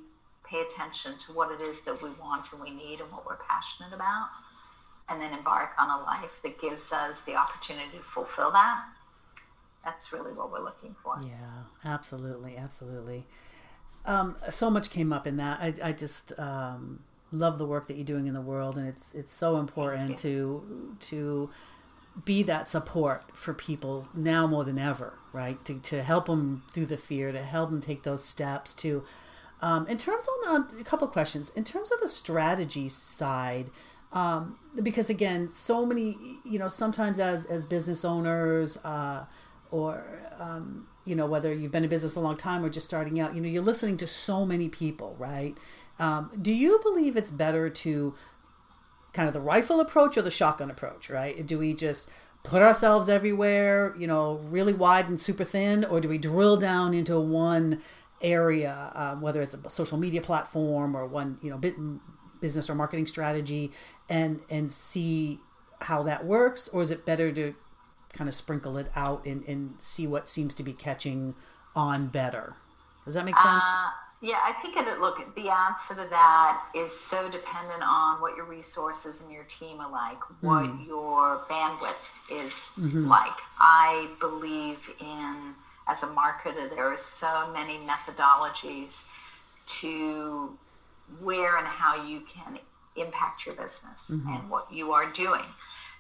pay 0.49 0.61
attention 0.61 1.13
to 1.19 1.33
what 1.33 1.51
it 1.53 1.67
is 1.67 1.83
that 1.83 2.03
we 2.03 2.11
want 2.21 2.53
and 2.53 2.63
we 2.63 2.71
need 2.71 3.01
and 3.01 3.11
what 3.11 3.25
we're 3.27 3.37
passionate 3.49 3.93
about, 3.95 4.29
and 5.09 5.21
then 5.21 5.33
embark 5.33 5.71
on 5.79 5.89
a 5.89 6.03
life 6.05 6.41
that 6.43 6.61
gives 6.61 6.93
us 6.93 7.25
the 7.25 7.35
opportunity 7.35 7.97
to 7.97 8.03
fulfill 8.03 8.51
that. 8.51 8.85
That's 9.85 10.13
really 10.13 10.33
what 10.33 10.53
we're 10.53 10.63
looking 10.63 10.95
for. 11.03 11.21
Yeah, 11.25 11.65
absolutely, 11.85 12.57
absolutely. 12.57 13.25
Um, 14.05 14.37
so 14.51 14.71
much 14.71 14.91
came 14.91 15.13
up 15.13 15.27
in 15.27 15.37
that. 15.37 15.61
I, 15.61 15.89
I 15.89 15.93
just 15.93 16.39
um, 16.39 17.01
love 17.33 17.59
the 17.59 17.67
work 17.67 17.89
that 17.89 17.97
you're 17.97 18.05
doing 18.05 18.27
in 18.27 18.35
the 18.35 18.41
world, 18.41 18.77
and 18.77 18.89
it's 18.89 19.15
it's 19.15 19.33
so 19.33 19.59
important 19.59 20.19
to 20.19 20.97
to 21.01 21.51
be 22.25 22.43
that 22.43 22.69
support 22.69 23.25
for 23.33 23.55
people 23.55 24.07
now 24.15 24.47
more 24.47 24.65
than 24.65 24.79
ever, 24.79 25.15
right? 25.33 25.63
To, 25.65 25.75
to 25.79 26.03
help 26.03 26.27
them 26.27 26.63
through 26.73 26.87
the 26.87 26.97
fear, 26.97 27.33
to 27.33 27.43
help 27.43 27.71
them 27.71 27.81
take 27.81 28.03
those 28.03 28.25
steps. 28.25 28.75
To, 28.75 29.05
um, 29.61 29.87
in 29.87 29.99
terms 29.99 30.27
of 30.29 30.71
the, 30.71 30.81
a 30.81 30.85
couple 30.85 31.07
questions, 31.09 31.51
in 31.51 31.65
terms 31.65 31.91
of 31.91 32.01
the 32.01 32.09
strategy 32.09 32.89
side, 32.89 33.71
um, 34.13 34.59
because 34.83 35.09
again, 35.09 35.49
so 35.51 35.87
many, 35.87 36.17
you 36.45 36.59
know, 36.59 36.69
sometimes 36.69 37.19
as 37.19 37.47
as 37.47 37.65
business 37.65 38.05
owners, 38.05 38.77
uh, 38.79 39.25
or 39.71 40.05
um, 40.39 40.87
you 41.05 41.15
know, 41.15 41.27
whether 41.27 41.53
you've 41.53 41.73
been 41.73 41.85
in 41.85 41.91
business 41.91 42.15
a 42.15 42.21
long 42.21 42.37
time 42.37 42.65
or 42.65 42.69
just 42.69 42.87
starting 42.87 43.19
out, 43.19 43.35
you 43.35 43.41
know, 43.41 43.49
you're 43.49 43.63
listening 43.63 43.97
to 43.99 44.07
so 44.07 44.45
many 44.45 44.69
people, 44.69 45.17
right? 45.19 45.57
Um, 45.99 46.31
do 46.41 46.53
you 46.53 46.81
believe 46.83 47.17
it's 47.17 47.31
better 47.31 47.71
to 47.71 48.15
kind 49.13 49.29
of 49.29 49.35
the 49.35 49.41
rifle 49.41 49.81
approach 49.81 50.17
or 50.17 50.23
the 50.23 50.31
shotgun 50.31 50.71
approach, 50.71 51.11
right? 51.11 51.47
Do 51.47 51.59
we 51.59 51.75
just 51.75 52.11
put 52.43 52.63
ourselves 52.63 53.09
everywhere, 53.09 53.95
you 53.99 54.07
know, 54.07 54.41
really 54.45 54.73
wide 54.73 55.09
and 55.09 55.21
super 55.21 55.45
thin, 55.45 55.85
or 55.85 56.01
do 56.01 56.09
we 56.09 56.19
drill 56.19 56.57
down 56.57 56.95
into 56.95 57.19
one 57.19 57.83
area, 58.21 58.93
um, 58.95 59.21
whether 59.21 59.43
it's 59.43 59.55
a 59.55 59.71
social 59.71 59.99
media 59.99 60.21
platform 60.21 60.97
or 60.97 61.07
one, 61.07 61.39
you 61.43 61.51
know, 61.51 61.59
business 62.41 62.69
or 62.69 62.75
marketing 62.75 63.07
strategy, 63.07 63.73
and 64.09 64.41
and 64.51 64.73
see 64.73 65.39
how 65.83 66.03
that 66.03 66.25
works, 66.25 66.69
or 66.69 66.83
is 66.83 66.91
it 66.91 67.05
better 67.05 67.33
to 67.33 67.55
kind 68.13 68.29
of 68.29 68.35
sprinkle 68.35 68.77
it 68.77 68.91
out 68.95 69.25
and, 69.25 69.43
and 69.49 69.75
see 69.79 70.07
what 70.07 70.29
seems 70.29 70.55
to 70.55 70.63
be 70.63 70.73
catching 70.73 71.35
on 71.75 72.09
better? 72.09 72.55
Does 73.05 73.15
that 73.15 73.25
make 73.25 73.37
sense? 73.37 73.65
Uh, 73.65 73.91
yeah, 74.23 74.39
I 74.45 74.53
think 74.53 74.77
it, 74.77 75.01
look, 75.01 75.35
the 75.35 75.49
answer 75.49 75.97
to 75.97 76.09
that 76.09 76.65
is 76.77 76.97
so 76.97 77.29
dependent 77.33 77.83
on 77.83 78.21
what 78.21 78.37
your 78.37 78.47
resources 78.47 79.21
and 79.21 79.33
your 79.33 79.43
team 79.45 79.81
are 79.81 79.91
like, 79.91 80.21
what 80.43 80.67
mm. 80.67 80.87
your 80.87 81.41
bandwidth 81.51 81.99
is 82.31 82.73
mm-hmm. 82.79 83.09
like. 83.09 83.33
I 83.59 84.09
believe 84.21 84.89
in, 85.01 85.55
as 85.89 86.05
a 86.05 86.07
marketer, 86.07 86.71
there 86.71 86.87
are 86.87 86.97
so 86.97 87.53
many 87.53 87.79
methodologies 87.79 89.11
to 89.81 90.57
where 91.21 91.57
and 91.59 91.67
how 91.67 92.07
you 92.07 92.21
can 92.21 92.61
impact 92.95 93.45
your 93.45 93.57
business 93.57 94.21
mm-hmm. 94.21 94.35
and 94.35 94.51
what 94.51 94.73
you 94.73 94.93
are 94.93 95.11
doing. 95.11 95.45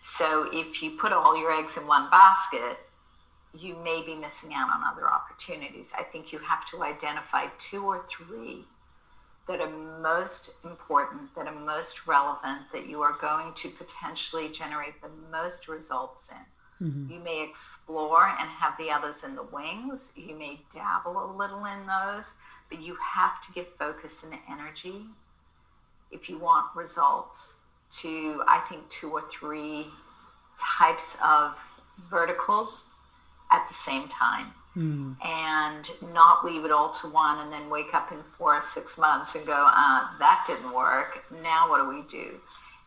So 0.02 0.48
if 0.52 0.80
you 0.80 0.92
put 0.92 1.12
all 1.12 1.36
your 1.36 1.50
eggs 1.50 1.76
in 1.76 1.88
one 1.88 2.08
basket, 2.10 2.78
you 3.58 3.76
may 3.84 4.02
be 4.04 4.14
missing 4.14 4.52
out 4.54 4.70
on 4.70 4.82
other 4.84 5.06
opportunities. 5.06 5.92
I 5.96 6.02
think 6.02 6.32
you 6.32 6.38
have 6.38 6.64
to 6.66 6.82
identify 6.82 7.46
two 7.58 7.84
or 7.84 8.04
three 8.08 8.64
that 9.48 9.60
are 9.60 9.70
most 10.00 10.64
important, 10.64 11.34
that 11.34 11.46
are 11.46 11.54
most 11.54 12.06
relevant, 12.06 12.60
that 12.72 12.86
you 12.86 13.02
are 13.02 13.16
going 13.20 13.52
to 13.54 13.68
potentially 13.68 14.48
generate 14.48 15.00
the 15.02 15.10
most 15.30 15.68
results 15.68 16.32
in. 16.32 16.88
Mm-hmm. 16.88 17.12
You 17.12 17.20
may 17.20 17.44
explore 17.44 18.24
and 18.24 18.48
have 18.48 18.76
the 18.78 18.90
others 18.90 19.24
in 19.24 19.34
the 19.34 19.42
wings. 19.42 20.14
You 20.16 20.34
may 20.34 20.60
dabble 20.72 21.24
a 21.24 21.28
little 21.36 21.64
in 21.64 21.86
those, 21.86 22.38
but 22.70 22.80
you 22.80 22.96
have 23.02 23.40
to 23.42 23.52
give 23.52 23.66
focus 23.66 24.24
and 24.24 24.40
energy 24.48 25.02
if 26.10 26.28
you 26.28 26.38
want 26.38 26.74
results 26.74 27.66
to, 27.90 28.42
I 28.46 28.60
think, 28.60 28.88
two 28.88 29.10
or 29.10 29.22
three 29.22 29.86
types 30.58 31.18
of 31.24 31.58
verticals 32.10 32.91
at 33.52 33.66
the 33.68 33.74
same 33.74 34.08
time 34.08 34.52
mm. 34.76 35.14
and 35.24 35.90
not 36.14 36.44
leave 36.44 36.64
it 36.64 36.70
all 36.70 36.90
to 36.92 37.06
one 37.08 37.38
and 37.38 37.52
then 37.52 37.68
wake 37.70 37.94
up 37.94 38.10
in 38.12 38.22
four 38.22 38.56
or 38.56 38.62
six 38.62 38.98
months 38.98 39.34
and 39.34 39.46
go, 39.46 39.68
uh, 39.70 40.06
that 40.18 40.44
didn't 40.46 40.72
work. 40.72 41.22
Now 41.42 41.68
what 41.68 41.82
do 41.82 41.88
we 41.88 42.02
do? 42.08 42.40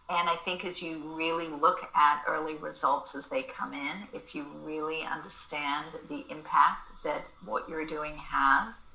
And 0.08 0.30
I 0.30 0.36
think 0.36 0.66
as 0.66 0.82
you 0.84 0.98
really 1.16 1.48
look 1.48 1.88
at 1.96 2.24
early 2.28 2.56
results 2.56 3.16
as 3.16 3.28
they 3.28 3.42
come 3.42 3.74
in, 3.74 4.08
if 4.14 4.36
you 4.36 4.46
really 4.64 5.02
understand 5.04 5.88
the 6.10 6.24
impact 6.30 6.92
that 7.04 7.26
what 7.44 7.68
you're 7.68 7.88
doing 7.88 8.16
has, 8.18 8.95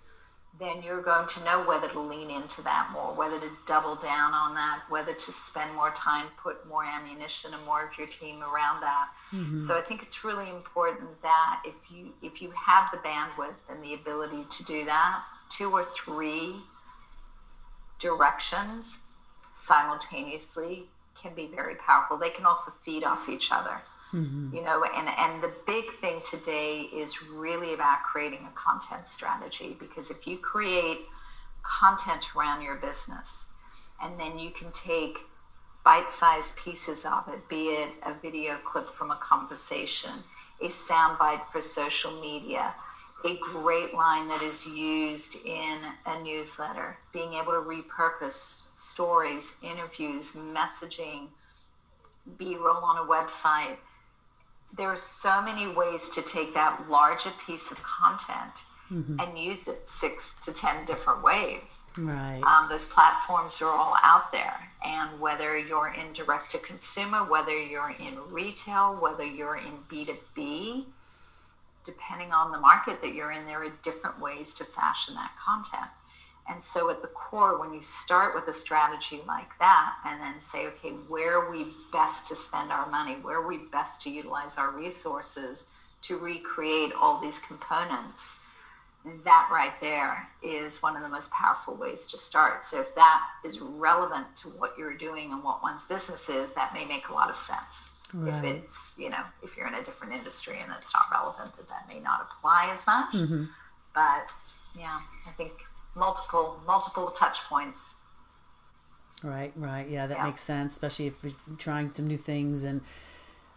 then 0.58 0.82
you're 0.82 1.02
going 1.02 1.26
to 1.26 1.44
know 1.44 1.62
whether 1.62 1.88
to 1.88 2.00
lean 2.00 2.30
into 2.30 2.62
that 2.62 2.88
more, 2.92 3.14
whether 3.14 3.38
to 3.38 3.50
double 3.66 3.94
down 3.94 4.34
on 4.34 4.54
that, 4.54 4.82
whether 4.88 5.12
to 5.12 5.32
spend 5.32 5.74
more 5.74 5.90
time, 5.90 6.26
put 6.36 6.66
more 6.68 6.84
ammunition 6.84 7.54
and 7.54 7.64
more 7.64 7.84
of 7.84 7.96
your 7.96 8.06
team 8.06 8.42
around 8.42 8.82
that. 8.82 9.08
Mm-hmm. 9.32 9.58
So 9.58 9.78
I 9.78 9.80
think 9.80 10.02
it's 10.02 10.24
really 10.24 10.50
important 10.50 11.22
that 11.22 11.62
if 11.64 11.74
you 11.90 12.12
if 12.22 12.42
you 12.42 12.50
have 12.50 12.90
the 12.90 12.98
bandwidth 12.98 13.56
and 13.70 13.82
the 13.82 13.94
ability 13.94 14.44
to 14.50 14.64
do 14.64 14.84
that, 14.84 15.22
two 15.48 15.70
or 15.70 15.84
three 15.84 16.54
directions 17.98 19.12
simultaneously 19.54 20.84
can 21.20 21.34
be 21.34 21.46
very 21.46 21.74
powerful. 21.76 22.16
They 22.16 22.30
can 22.30 22.44
also 22.44 22.70
feed 22.70 23.04
off 23.04 23.28
each 23.28 23.52
other. 23.52 23.80
Mm-hmm. 24.12 24.56
You 24.56 24.62
know, 24.62 24.84
and, 24.84 25.08
and 25.18 25.42
the 25.42 25.52
big 25.66 25.90
thing 25.92 26.20
today 26.24 26.88
is 26.92 27.22
really 27.22 27.74
about 27.74 28.02
creating 28.02 28.46
a 28.46 28.50
content 28.50 29.06
strategy 29.06 29.76
because 29.78 30.10
if 30.10 30.26
you 30.26 30.36
create 30.36 31.06
content 31.62 32.34
around 32.34 32.62
your 32.62 32.76
business 32.76 33.52
and 34.02 34.18
then 34.18 34.38
you 34.38 34.50
can 34.50 34.72
take 34.72 35.24
bite-sized 35.84 36.58
pieces 36.58 37.04
of 37.04 37.28
it, 37.28 37.48
be 37.48 37.68
it 37.68 37.90
a 38.04 38.12
video 38.14 38.58
clip 38.58 38.88
from 38.88 39.10
a 39.10 39.16
conversation, 39.16 40.10
a 40.60 40.66
soundbite 40.66 41.44
for 41.46 41.60
social 41.60 42.20
media, 42.20 42.74
a 43.24 43.38
great 43.38 43.94
line 43.94 44.26
that 44.28 44.42
is 44.42 44.66
used 44.66 45.36
in 45.46 45.84
a 46.06 46.20
newsletter, 46.20 46.96
being 47.12 47.34
able 47.34 47.52
to 47.52 47.60
repurpose 47.60 48.62
stories, 48.74 49.58
interviews, 49.62 50.32
messaging, 50.34 51.28
B-roll 52.38 52.84
on 52.84 52.98
a 52.98 53.04
website 53.04 53.76
there 54.76 54.88
are 54.88 54.96
so 54.96 55.42
many 55.42 55.66
ways 55.66 56.10
to 56.10 56.22
take 56.22 56.54
that 56.54 56.88
larger 56.88 57.30
piece 57.46 57.72
of 57.72 57.82
content 57.82 58.64
mm-hmm. 58.90 59.18
and 59.20 59.38
use 59.38 59.68
it 59.68 59.88
six 59.88 60.38
to 60.46 60.52
ten 60.52 60.84
different 60.84 61.22
ways. 61.22 61.84
Right. 61.98 62.40
Um, 62.42 62.68
those 62.68 62.86
platforms 62.86 63.60
are 63.62 63.70
all 63.70 63.96
out 64.02 64.30
there, 64.32 64.60
and 64.84 65.20
whether 65.20 65.58
you're 65.58 65.92
in 65.92 66.12
direct 66.12 66.50
to 66.52 66.58
consumer, 66.58 67.24
whether 67.24 67.56
you're 67.60 67.94
in 67.98 68.16
retail, 68.30 68.96
whether 69.00 69.24
you're 69.24 69.56
in 69.56 69.72
B 69.88 70.04
two 70.04 70.16
B, 70.34 70.86
depending 71.84 72.32
on 72.32 72.52
the 72.52 72.58
market 72.58 73.00
that 73.02 73.14
you're 73.14 73.32
in, 73.32 73.46
there 73.46 73.64
are 73.64 73.72
different 73.82 74.20
ways 74.20 74.54
to 74.54 74.64
fashion 74.64 75.14
that 75.14 75.32
content. 75.44 75.90
And 76.50 76.62
so, 76.62 76.90
at 76.90 77.00
the 77.00 77.08
core, 77.08 77.60
when 77.60 77.72
you 77.72 77.80
start 77.80 78.34
with 78.34 78.48
a 78.48 78.52
strategy 78.52 79.20
like 79.26 79.56
that 79.58 79.94
and 80.04 80.20
then 80.20 80.40
say, 80.40 80.66
okay, 80.66 80.90
where 81.08 81.38
are 81.38 81.50
we 81.50 81.66
best 81.92 82.26
to 82.26 82.36
spend 82.36 82.72
our 82.72 82.90
money? 82.90 83.14
Where 83.14 83.38
are 83.38 83.46
we 83.46 83.58
best 83.58 84.02
to 84.02 84.10
utilize 84.10 84.58
our 84.58 84.70
resources 84.72 85.78
to 86.02 86.18
recreate 86.18 86.92
all 86.92 87.20
these 87.20 87.38
components? 87.38 88.46
That 89.24 89.48
right 89.52 89.72
there 89.80 90.28
is 90.42 90.82
one 90.82 90.96
of 90.96 91.02
the 91.02 91.08
most 91.08 91.30
powerful 91.30 91.74
ways 91.74 92.08
to 92.08 92.18
start. 92.18 92.64
So, 92.64 92.80
if 92.80 92.94
that 92.96 93.22
is 93.44 93.60
relevant 93.60 94.34
to 94.36 94.48
what 94.48 94.76
you're 94.76 94.94
doing 94.94 95.32
and 95.32 95.44
what 95.44 95.62
one's 95.62 95.86
business 95.86 96.28
is, 96.28 96.52
that 96.54 96.74
may 96.74 96.84
make 96.84 97.10
a 97.10 97.12
lot 97.12 97.30
of 97.30 97.36
sense. 97.36 97.96
Right. 98.12 98.34
If 98.34 98.44
it's, 98.44 98.98
you 98.98 99.10
know, 99.10 99.22
if 99.44 99.56
you're 99.56 99.68
in 99.68 99.74
a 99.74 99.84
different 99.84 100.14
industry 100.14 100.56
and 100.60 100.72
it's 100.76 100.92
not 100.92 101.04
relevant, 101.12 101.56
that 101.56 101.68
that 101.68 101.86
may 101.88 102.00
not 102.00 102.28
apply 102.28 102.70
as 102.72 102.86
much. 102.88 103.14
Mm-hmm. 103.14 103.44
But 103.94 104.26
yeah, 104.76 104.98
I 105.28 105.30
think 105.36 105.52
multiple 105.94 106.60
multiple 106.66 107.08
touch 107.10 107.42
points. 107.44 108.06
Right, 109.22 109.52
right. 109.54 109.88
Yeah, 109.88 110.06
that 110.06 110.18
yeah. 110.18 110.24
makes 110.24 110.40
sense, 110.40 110.72
especially 110.72 111.08
if 111.08 111.22
you're 111.22 111.34
trying 111.58 111.92
some 111.92 112.06
new 112.06 112.16
things 112.16 112.64
and 112.64 112.80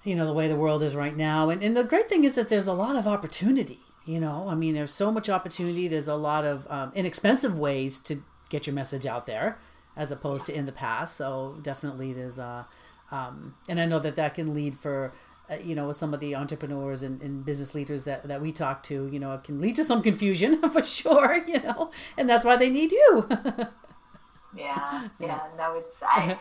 you 0.03 0.15
know 0.15 0.25
the 0.25 0.33
way 0.33 0.47
the 0.47 0.57
world 0.57 0.83
is 0.83 0.95
right 0.95 1.15
now. 1.15 1.49
And 1.49 1.63
and 1.63 1.75
the 1.75 1.83
great 1.83 2.09
thing 2.09 2.23
is 2.23 2.35
that 2.35 2.49
there's 2.49 2.67
a 2.67 2.73
lot 2.73 2.95
of 2.95 3.07
opportunity. 3.07 3.79
You 4.05 4.19
know, 4.19 4.49
I 4.49 4.55
mean, 4.55 4.73
there's 4.73 4.91
so 4.91 5.11
much 5.11 5.29
opportunity. 5.29 5.87
There's 5.87 6.09
a 6.09 6.15
lot 6.15 6.43
of 6.43 6.69
um, 6.69 6.91
inexpensive 6.93 7.57
ways 7.57 8.01
to 8.01 8.21
get 8.49 8.67
your 8.67 8.73
message 8.73 9.05
out 9.05 9.25
there, 9.27 9.57
as 9.95 10.11
opposed 10.11 10.45
to 10.47 10.53
in 10.53 10.65
the 10.65 10.73
past. 10.73 11.15
So 11.15 11.57
definitely, 11.61 12.11
there's 12.11 12.37
a, 12.37 12.67
um, 13.11 13.55
and 13.69 13.79
I 13.79 13.85
know 13.85 13.99
that 13.99 14.17
that 14.17 14.35
can 14.35 14.53
lead 14.53 14.77
for 14.77 15.13
uh, 15.49 15.55
you 15.55 15.75
know, 15.75 15.87
with 15.87 15.97
some 15.97 16.13
of 16.13 16.19
the 16.19 16.35
entrepreneurs 16.35 17.01
and, 17.01 17.21
and, 17.21 17.43
business 17.43 17.75
leaders 17.75 18.05
that, 18.05 18.23
that 18.27 18.41
we 18.41 18.51
talk 18.51 18.81
to, 18.81 19.07
you 19.07 19.19
know, 19.19 19.33
it 19.33 19.43
can 19.43 19.59
lead 19.59 19.75
to 19.75 19.83
some 19.83 20.01
confusion 20.01 20.61
for 20.69 20.83
sure, 20.83 21.45
you 21.45 21.59
know, 21.61 21.91
and 22.17 22.29
that's 22.29 22.45
why 22.45 22.55
they 22.55 22.69
need 22.69 22.91
you. 22.91 23.27
yeah, 24.55 25.09
yeah, 25.19 25.41
no, 25.57 25.75
it's, 25.75 26.01
I, 26.01 26.37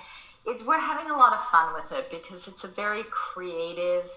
it's, 0.47 0.65
we're 0.65 0.79
having 0.79 1.11
a 1.11 1.17
lot 1.17 1.33
of 1.33 1.41
fun 1.41 1.75
with 1.75 1.91
it 1.93 2.11
because 2.11 2.47
it's 2.47 2.63
a 2.63 2.69
very 2.69 3.03
creative 3.11 4.09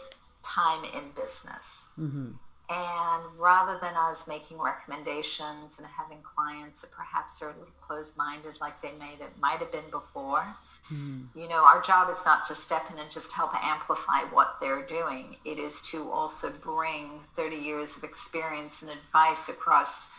time 0.44 0.84
in 0.86 1.02
business. 1.16 1.96
Mm-hmm. 2.00 2.32
And 2.68 3.40
rather 3.40 3.80
than 3.80 3.94
us 3.96 4.28
making 4.28 4.60
recommendations 4.60 5.80
and 5.80 5.88
having 5.88 6.18
clients 6.24 6.82
that 6.82 6.92
perhaps 6.92 7.42
are 7.42 7.50
a 7.50 7.54
little 7.54 7.68
closed 7.82 8.18
minded 8.18 8.60
like 8.60 8.82
they 8.82 8.92
made 9.00 9.22
it 9.22 9.32
might 9.40 9.60
have 9.60 9.72
been 9.72 9.90
before, 9.92 10.46
Mm. 10.94 11.26
You 11.36 11.48
know, 11.48 11.64
our 11.66 11.82
job 11.82 12.10
is 12.10 12.24
not 12.26 12.44
to 12.46 12.56
step 12.56 12.84
in 12.92 13.00
and 13.00 13.10
just 13.10 13.32
help 13.32 13.52
amplify 13.56 14.24
what 14.32 14.58
they're 14.60 14.86
doing. 14.86 15.36
It 15.44 15.58
is 15.58 15.82
to 15.90 16.12
also 16.12 16.52
bring 16.64 17.20
30 17.34 17.56
years 17.56 17.98
of 17.98 18.04
experience 18.04 18.84
and 18.84 18.92
advice 18.92 19.50
across 19.50 20.18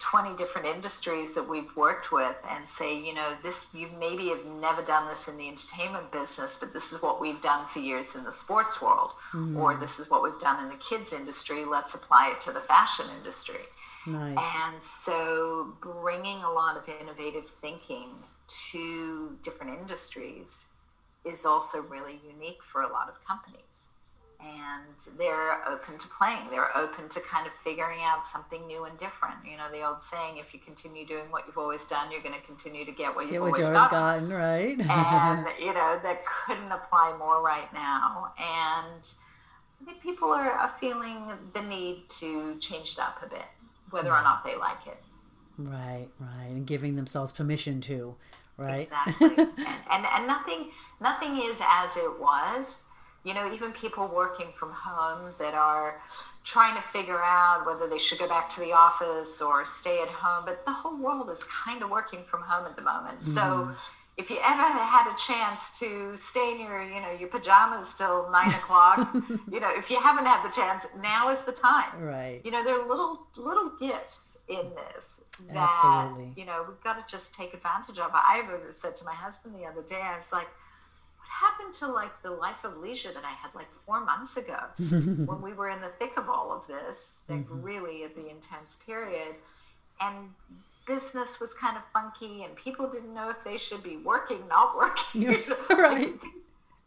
20 0.00 0.36
different 0.36 0.66
industries 0.66 1.34
that 1.34 1.48
we've 1.48 1.74
worked 1.76 2.12
with 2.12 2.36
and 2.50 2.68
say, 2.68 3.00
you 3.00 3.14
know, 3.14 3.34
this, 3.42 3.74
you 3.74 3.88
maybe 3.98 4.28
have 4.28 4.44
never 4.44 4.82
done 4.82 5.08
this 5.08 5.28
in 5.28 5.38
the 5.38 5.48
entertainment 5.48 6.10
business, 6.12 6.58
but 6.58 6.72
this 6.72 6.92
is 6.92 7.00
what 7.00 7.20
we've 7.20 7.40
done 7.40 7.66
for 7.66 7.78
years 7.78 8.14
in 8.14 8.24
the 8.24 8.32
sports 8.32 8.82
world, 8.82 9.12
mm. 9.32 9.56
or 9.56 9.74
this 9.76 9.98
is 9.98 10.10
what 10.10 10.22
we've 10.22 10.38
done 10.40 10.62
in 10.62 10.68
the 10.68 10.84
kids 10.84 11.12
industry. 11.14 11.64
Let's 11.64 11.94
apply 11.94 12.30
it 12.30 12.40
to 12.42 12.52
the 12.52 12.60
fashion 12.60 13.06
industry. 13.16 13.60
Nice. 14.06 14.36
And 14.66 14.82
so 14.82 15.72
bringing 15.80 16.42
a 16.42 16.50
lot 16.50 16.76
of 16.76 16.86
innovative 17.00 17.46
thinking 17.46 18.10
to 18.46 19.36
different 19.42 19.78
industries 19.78 20.74
is 21.24 21.46
also 21.46 21.82
really 21.88 22.20
unique 22.28 22.62
for 22.62 22.82
a 22.82 22.88
lot 22.92 23.08
of 23.08 23.24
companies. 23.26 23.88
And 24.40 25.16
they're 25.16 25.66
open 25.66 25.96
to 25.96 26.08
playing. 26.08 26.50
They're 26.50 26.76
open 26.76 27.08
to 27.08 27.20
kind 27.20 27.46
of 27.46 27.54
figuring 27.54 28.00
out 28.02 28.26
something 28.26 28.66
new 28.66 28.84
and 28.84 28.98
different. 28.98 29.36
You 29.50 29.56
know, 29.56 29.70
the 29.72 29.86
old 29.86 30.02
saying, 30.02 30.36
if 30.36 30.52
you 30.52 30.60
continue 30.60 31.06
doing 31.06 31.24
what 31.30 31.46
you've 31.46 31.56
always 31.56 31.86
done, 31.86 32.12
you're 32.12 32.20
going 32.20 32.34
to 32.34 32.46
continue 32.46 32.84
to 32.84 32.92
get 32.92 33.14
what 33.14 33.22
you've 33.22 33.32
get 33.32 33.40
what 33.40 33.52
always, 33.52 33.66
always 33.66 33.90
gotten. 33.90 34.28
Right. 34.28 34.78
and, 34.90 35.46
you 35.58 35.72
know, 35.72 35.98
that 36.02 36.20
couldn't 36.26 36.70
apply 36.70 37.16
more 37.18 37.42
right 37.42 37.72
now. 37.72 38.34
And 38.38 39.08
I 39.80 39.84
think 39.86 40.02
people 40.02 40.28
are, 40.28 40.50
are 40.50 40.68
feeling 40.68 41.24
the 41.54 41.62
need 41.62 42.06
to 42.20 42.58
change 42.58 42.92
it 42.92 42.98
up 42.98 43.22
a 43.22 43.26
bit, 43.26 43.46
whether 43.90 44.10
or 44.10 44.14
mm-hmm. 44.14 44.24
not 44.24 44.44
they 44.44 44.56
like 44.56 44.86
it. 44.86 45.02
Right, 45.56 46.08
right. 46.18 46.48
And 46.48 46.66
giving 46.66 46.96
themselves 46.96 47.32
permission 47.32 47.80
to 47.82 48.16
right 48.56 48.82
exactly 48.82 49.26
and, 49.38 49.48
and 49.90 50.06
and 50.06 50.26
nothing 50.26 50.70
nothing 51.00 51.36
is 51.42 51.60
as 51.68 51.96
it 51.96 52.20
was 52.20 52.84
you 53.24 53.34
know 53.34 53.52
even 53.52 53.72
people 53.72 54.08
working 54.14 54.48
from 54.56 54.70
home 54.70 55.32
that 55.38 55.54
are 55.54 56.00
trying 56.44 56.74
to 56.76 56.82
figure 56.82 57.20
out 57.20 57.64
whether 57.66 57.88
they 57.88 57.98
should 57.98 58.18
go 58.18 58.28
back 58.28 58.48
to 58.48 58.60
the 58.60 58.72
office 58.72 59.40
or 59.40 59.64
stay 59.64 60.00
at 60.02 60.08
home 60.08 60.44
but 60.46 60.64
the 60.64 60.72
whole 60.72 60.96
world 60.96 61.30
is 61.30 61.44
kind 61.44 61.82
of 61.82 61.90
working 61.90 62.22
from 62.22 62.42
home 62.42 62.66
at 62.66 62.76
the 62.76 62.82
moment 62.82 63.18
mm-hmm. 63.20 63.22
so 63.22 63.70
if 64.16 64.30
you 64.30 64.36
ever 64.44 64.62
had 64.62 65.12
a 65.12 65.16
chance 65.16 65.78
to 65.80 66.16
stay 66.16 66.52
in 66.52 66.60
your, 66.60 66.82
you 66.84 67.00
know, 67.00 67.10
your 67.18 67.28
pajamas 67.28 67.94
till 67.94 68.30
nine 68.30 68.50
o'clock, 68.60 69.12
you 69.50 69.58
know, 69.58 69.70
if 69.74 69.90
you 69.90 70.00
haven't 70.00 70.26
had 70.26 70.46
the 70.46 70.54
chance, 70.54 70.86
now 71.02 71.30
is 71.30 71.42
the 71.42 71.52
time. 71.52 72.00
Right. 72.00 72.40
You 72.44 72.52
know, 72.52 72.62
there 72.62 72.80
are 72.80 72.86
little 72.86 73.26
little 73.36 73.70
gifts 73.80 74.38
in 74.48 74.70
this 74.76 75.24
that 75.52 75.56
Absolutely. 75.56 76.32
you 76.36 76.46
know 76.46 76.64
we've 76.66 76.80
got 76.82 76.94
to 77.06 77.12
just 77.12 77.34
take 77.34 77.54
advantage 77.54 77.98
of. 77.98 78.10
I 78.12 78.44
was 78.50 78.80
said 78.80 78.94
to 78.96 79.04
my 79.04 79.14
husband 79.14 79.56
the 79.56 79.66
other 79.66 79.82
day, 79.82 80.00
I 80.00 80.16
was 80.16 80.32
like, 80.32 80.46
"What 81.18 81.28
happened 81.28 81.74
to 81.74 81.88
like 81.88 82.22
the 82.22 82.30
life 82.30 82.64
of 82.64 82.76
leisure 82.76 83.10
that 83.12 83.24
I 83.24 83.30
had 83.30 83.52
like 83.54 83.68
four 83.84 84.04
months 84.04 84.36
ago 84.36 84.58
when 84.78 85.42
we 85.42 85.52
were 85.52 85.70
in 85.70 85.80
the 85.80 85.88
thick 85.88 86.16
of 86.16 86.28
all 86.28 86.52
of 86.52 86.68
this, 86.68 87.26
like 87.28 87.40
mm-hmm. 87.40 87.62
really 87.62 88.04
at 88.04 88.14
the 88.14 88.28
intense 88.28 88.76
period?" 88.86 89.34
And 90.00 90.30
business 90.86 91.40
was 91.40 91.54
kind 91.54 91.76
of 91.76 91.82
funky 91.92 92.44
and 92.44 92.54
people 92.56 92.88
didn't 92.88 93.14
know 93.14 93.30
if 93.30 93.42
they 93.44 93.56
should 93.56 93.82
be 93.82 93.96
working, 93.98 94.46
not 94.48 94.76
working. 94.76 95.42
right. 95.70 96.14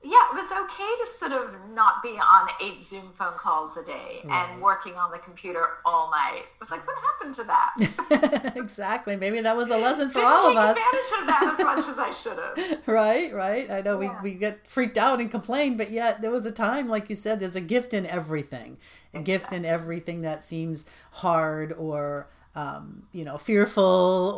Yeah, 0.04 0.12
it 0.32 0.36
was 0.36 0.52
okay 0.52 0.96
to 1.00 1.06
sort 1.06 1.32
of 1.32 1.56
not 1.74 2.04
be 2.04 2.10
on 2.10 2.48
eight 2.64 2.84
Zoom 2.84 3.10
phone 3.10 3.34
calls 3.34 3.76
a 3.78 3.84
day 3.84 4.22
right. 4.24 4.50
and 4.50 4.62
working 4.62 4.94
on 4.94 5.12
the 5.12 5.18
computer 5.18 5.68
all 5.84 6.12
night. 6.12 6.44
It 6.44 6.60
was 6.60 6.70
like, 6.70 6.86
what 6.86 6.96
happened 6.98 7.34
to 7.34 7.44
that? 7.44 8.54
exactly. 8.56 9.16
Maybe 9.16 9.42
that 9.42 9.58
was 9.58 9.70
a 9.70 9.78
lesson 9.78 10.10
for 10.10 10.20
Didn't 10.20 10.30
all 10.30 10.52
of 10.52 10.56
us. 10.56 10.78
advantage 10.78 11.20
of 11.20 11.28
that 11.28 11.50
as 11.52 11.60
much 11.60 11.90
as 11.90 12.00
I 12.00 12.12
should 12.12 12.38
have. 12.38 12.88
right, 12.88 13.34
right. 13.34 13.70
I 13.72 13.82
know 13.82 14.00
yeah. 14.00 14.22
we, 14.22 14.32
we 14.32 14.38
get 14.38 14.68
freaked 14.68 15.00
out 15.00 15.20
and 15.20 15.32
complain, 15.32 15.78
but 15.78 15.92
yet 15.92 16.22
there 16.22 16.32
was 16.32 16.46
a 16.46 16.52
time, 16.52 16.88
like 16.88 17.10
you 17.10 17.16
said, 17.16 17.40
there's 17.40 17.56
a 17.56 17.62
gift 17.62 17.94
in 17.94 18.06
everything. 18.06 18.78
A 19.14 19.20
exactly. 19.20 19.24
gift 19.24 19.52
in 19.52 19.66
everything 19.66 20.22
that 20.22 20.44
seems 20.44 20.86
hard 21.12 21.74
or 21.74 22.28
um, 22.58 23.04
you 23.14 23.24
know 23.24 23.38
fearful 23.38 23.84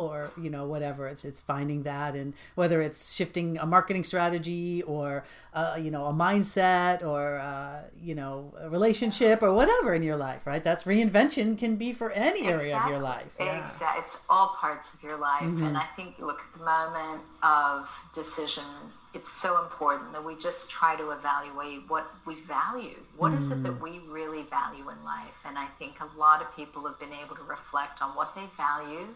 or 0.06 0.30
you 0.40 0.50
know 0.50 0.66
whatever. 0.66 1.08
It's 1.08 1.24
it's 1.24 1.40
finding 1.40 1.84
that. 1.84 2.14
And 2.14 2.34
whether 2.54 2.82
it's 2.82 3.12
shifting 3.12 3.56
a 3.58 3.64
marketing 3.64 4.04
strategy 4.04 4.82
or 4.82 5.24
uh, 5.54 5.78
you 5.80 5.90
know 5.90 6.04
a 6.06 6.12
mindset 6.12 7.02
or 7.02 7.38
uh, 7.38 7.80
you 8.00 8.14
know 8.14 8.52
a 8.60 8.68
relationship 8.68 9.42
or 9.42 9.52
whatever 9.54 9.94
in 9.94 10.02
your 10.02 10.16
life 10.16 10.46
right? 10.46 10.62
That's 10.62 10.84
reinvention 10.84 11.56
can 11.56 11.76
be 11.76 11.92
for 11.92 12.10
any 12.10 12.46
area 12.46 12.76
of 12.78 12.90
your 12.90 12.98
life. 12.98 13.34
Yeah. 13.40 13.62
exactly 13.62 14.02
it's 14.04 14.26
all 14.28 14.48
parts 14.58 14.94
of 14.94 15.02
your 15.02 15.18
life. 15.18 15.42
Mm-hmm. 15.42 15.64
and 15.64 15.76
i 15.76 15.86
think 15.96 16.18
look 16.18 16.40
at 16.40 16.58
the 16.58 16.64
moment 16.64 17.22
of 17.42 17.88
decision 18.14 18.64
it's 19.12 19.32
so 19.32 19.62
important 19.62 20.12
that 20.12 20.24
we 20.24 20.36
just 20.36 20.70
try 20.70 20.96
to 20.96 21.10
evaluate 21.10 21.88
what 21.88 22.06
we 22.26 22.34
value. 22.42 22.96
What 23.16 23.32
mm. 23.32 23.38
is 23.38 23.50
it 23.50 23.62
that 23.64 23.72
mm. 23.72 23.80
we 23.80 23.98
really 24.08 24.42
value 24.44 24.88
in 24.88 25.04
life? 25.04 25.42
And 25.46 25.58
I 25.58 25.66
think 25.78 26.00
a 26.00 26.18
lot 26.18 26.40
of 26.40 26.54
people 26.54 26.86
have 26.86 26.98
been 27.00 27.12
able 27.12 27.34
to 27.36 27.42
reflect 27.42 28.02
on 28.02 28.10
what 28.10 28.34
they 28.36 28.44
value, 28.56 29.06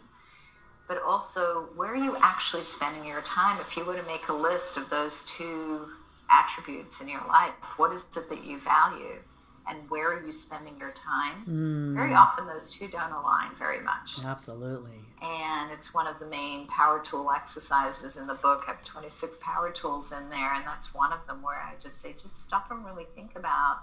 but 0.89 1.01
also 1.03 1.69
where 1.77 1.93
are 1.93 1.97
you 1.97 2.17
actually 2.23 2.65
spending 2.65 3.07
your 3.07 3.23
time? 3.23 3.59
If 3.61 3.77
you 3.77 3.85
were 3.85 3.97
to 3.97 4.07
make 4.07 4.29
a 4.29 4.33
list 4.33 4.77
of 4.77 4.91
those 4.91 5.25
two 5.37 5.89
attributes 6.31 7.01
in 7.01 7.09
your 7.09 7.25
life, 7.29 7.53
what 7.77 7.93
is 7.93 8.17
it 8.17 8.29
that 8.29 8.45
you 8.45 8.59
value? 8.59 9.19
and 9.67 9.79
where 9.89 10.13
are 10.13 10.25
you 10.25 10.33
spending 10.33 10.77
your 10.79 10.91
time? 10.91 11.45
Mm. 11.49 11.95
Very 11.95 12.15
often, 12.15 12.47
those 12.47 12.71
two 12.71 12.89
don't 12.89 13.13
align 13.13 13.51
very 13.57 13.81
much. 13.81 14.25
Absolutely. 14.25 15.01
And 15.25 15.73
it's 15.73 15.95
one 15.95 16.07
of 16.07 16.19
the 16.19 16.27
main 16.27 16.67
power 16.67 17.01
tool 17.01 17.31
exercises 17.33 18.17
in 18.19 18.27
the 18.27 18.35
book. 18.35 18.65
I 18.67 18.73
have 18.73 18.85
26 18.85 19.39
power 19.39 19.71
tools 19.71 20.13
in 20.13 20.29
there, 20.31 20.53
and 20.55 20.67
that's 20.67 20.95
one 20.95 21.13
of 21.13 21.27
them 21.27 21.43
where 21.43 21.59
I 21.59 21.77
just 21.81 22.01
say, 22.01 22.13
just 22.13 22.45
stop 22.45 22.71
and 22.71 22.85
really 22.85 23.07
think 23.15 23.37
about 23.37 23.79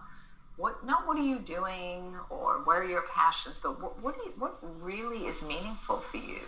what 0.57 0.85
not 0.85 1.07
what 1.07 1.17
are 1.17 1.23
you 1.23 1.39
doing 1.39 2.15
or 2.29 2.61
where 2.65 2.81
are 2.81 2.85
your 2.85 3.03
passions, 3.13 3.59
but 3.59 3.81
what 3.81 3.99
what, 4.03 4.15
you, 4.23 4.33
what 4.37 4.57
really 4.61 5.25
is 5.25 5.43
meaningful 5.43 5.97
for 5.99 6.17
you. 6.17 6.41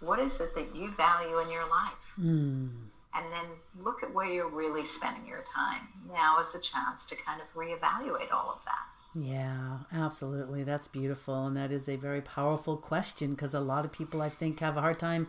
What 0.00 0.18
is 0.18 0.40
it 0.40 0.50
that 0.56 0.74
you 0.74 0.90
value 0.90 1.38
in 1.38 1.50
your 1.50 1.68
life? 1.68 2.14
Mm 2.20 2.70
and 3.14 3.32
then 3.32 3.46
look 3.78 4.02
at 4.02 4.12
where 4.12 4.26
you're 4.26 4.48
really 4.48 4.84
spending 4.84 5.26
your 5.26 5.42
time. 5.42 5.88
Now 6.12 6.40
is 6.40 6.54
a 6.54 6.60
chance 6.60 7.06
to 7.06 7.16
kind 7.16 7.40
of 7.40 7.46
reevaluate 7.54 8.32
all 8.32 8.50
of 8.50 8.64
that. 8.64 8.86
Yeah, 9.14 9.78
absolutely. 9.92 10.64
That's 10.64 10.88
beautiful. 10.88 11.46
And 11.46 11.56
that 11.56 11.70
is 11.70 11.88
a 11.88 11.96
very 11.96 12.20
powerful 12.20 12.76
question 12.76 13.30
because 13.30 13.54
a 13.54 13.60
lot 13.60 13.84
of 13.84 13.92
people, 13.92 14.22
I 14.22 14.28
think, 14.28 14.60
have 14.60 14.76
a 14.76 14.80
hard 14.80 14.98
time 14.98 15.28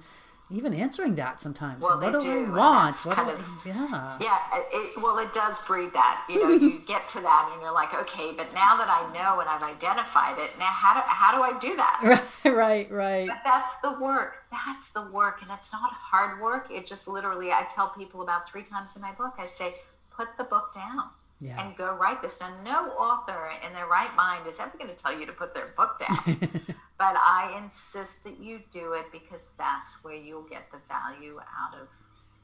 even 0.51 0.73
answering 0.75 1.15
that 1.15 1.41
sometimes. 1.41 1.83
Well, 1.83 1.99
what 1.99 2.13
they 2.13 2.19
do, 2.19 2.45
do, 2.45 2.53
I 2.53 2.57
want? 2.57 2.95
What 2.97 3.15
kind 3.15 3.29
do 3.29 3.33
I- 3.33 3.37
of- 3.37 3.65
yeah. 3.65 4.17
Yeah, 4.21 4.37
it, 4.71 5.01
well, 5.01 5.17
it 5.17 5.33
does 5.33 5.65
breed 5.65 5.91
that. 5.93 6.23
You 6.29 6.43
know, 6.43 6.49
you 6.49 6.81
get 6.87 7.07
to 7.09 7.21
that, 7.21 7.49
and 7.51 7.61
you're 7.61 7.73
like, 7.73 7.93
okay, 7.95 8.31
but 8.31 8.53
now 8.53 8.75
that 8.75 8.87
I 8.87 9.11
know 9.11 9.39
and 9.39 9.49
I've 9.49 9.63
identified 9.63 10.37
it, 10.37 10.51
now 10.59 10.65
how 10.65 10.93
do 10.93 11.01
how 11.07 11.35
do 11.35 11.41
I 11.41 11.57
do 11.59 11.75
that? 11.75 12.21
Right, 12.43 12.55
right, 12.55 12.91
right. 12.91 13.27
But 13.27 13.41
that's 13.43 13.79
the 13.81 13.97
work. 13.99 14.37
That's 14.51 14.91
the 14.91 15.09
work, 15.11 15.41
and 15.41 15.49
it's 15.51 15.73
not 15.73 15.91
hard 15.93 16.39
work. 16.39 16.69
It 16.69 16.85
just 16.85 17.07
literally, 17.07 17.51
I 17.51 17.65
tell 17.69 17.89
people 17.89 18.21
about 18.21 18.47
three 18.47 18.63
times 18.63 18.95
in 18.95 19.01
my 19.01 19.13
book. 19.13 19.33
I 19.39 19.47
say, 19.47 19.73
put 20.15 20.27
the 20.37 20.43
book 20.43 20.75
down 20.75 21.09
Yeah. 21.45 21.63
and 21.63 21.75
go 21.77 21.93
write 21.93 22.21
this. 22.21 22.39
Now, 22.39 22.55
no 22.63 22.91
author 22.93 23.51
in 23.65 23.73
their 23.73 23.87
right 23.87 24.13
mind 24.15 24.47
is 24.47 24.59
ever 24.59 24.77
going 24.77 24.89
to 24.89 24.95
tell 24.95 25.17
you 25.17 25.25
to 25.25 25.31
put 25.31 25.53
their 25.53 25.73
book 25.77 25.99
down. 25.99 26.39
but 26.97 27.15
I 27.15 27.59
insist 27.61 28.23
that 28.23 28.39
you 28.39 28.61
do 28.71 28.93
it 28.93 29.05
because 29.11 29.49
that's 29.57 30.03
where 30.03 30.15
you'll 30.15 30.43
get 30.43 30.71
the 30.71 30.79
value 30.87 31.39
out 31.39 31.79
of 31.79 31.87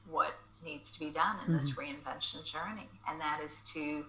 what 0.10 0.36
needs 0.64 0.92
to 0.92 1.00
be 1.00 1.10
done 1.10 1.38
in 1.48 1.54
this 1.54 1.72
mm-hmm. 1.72 1.96
reinvention 1.96 2.46
journey. 2.46 2.88
And 3.08 3.20
that 3.20 3.42
is 3.44 3.62
to 3.74 4.06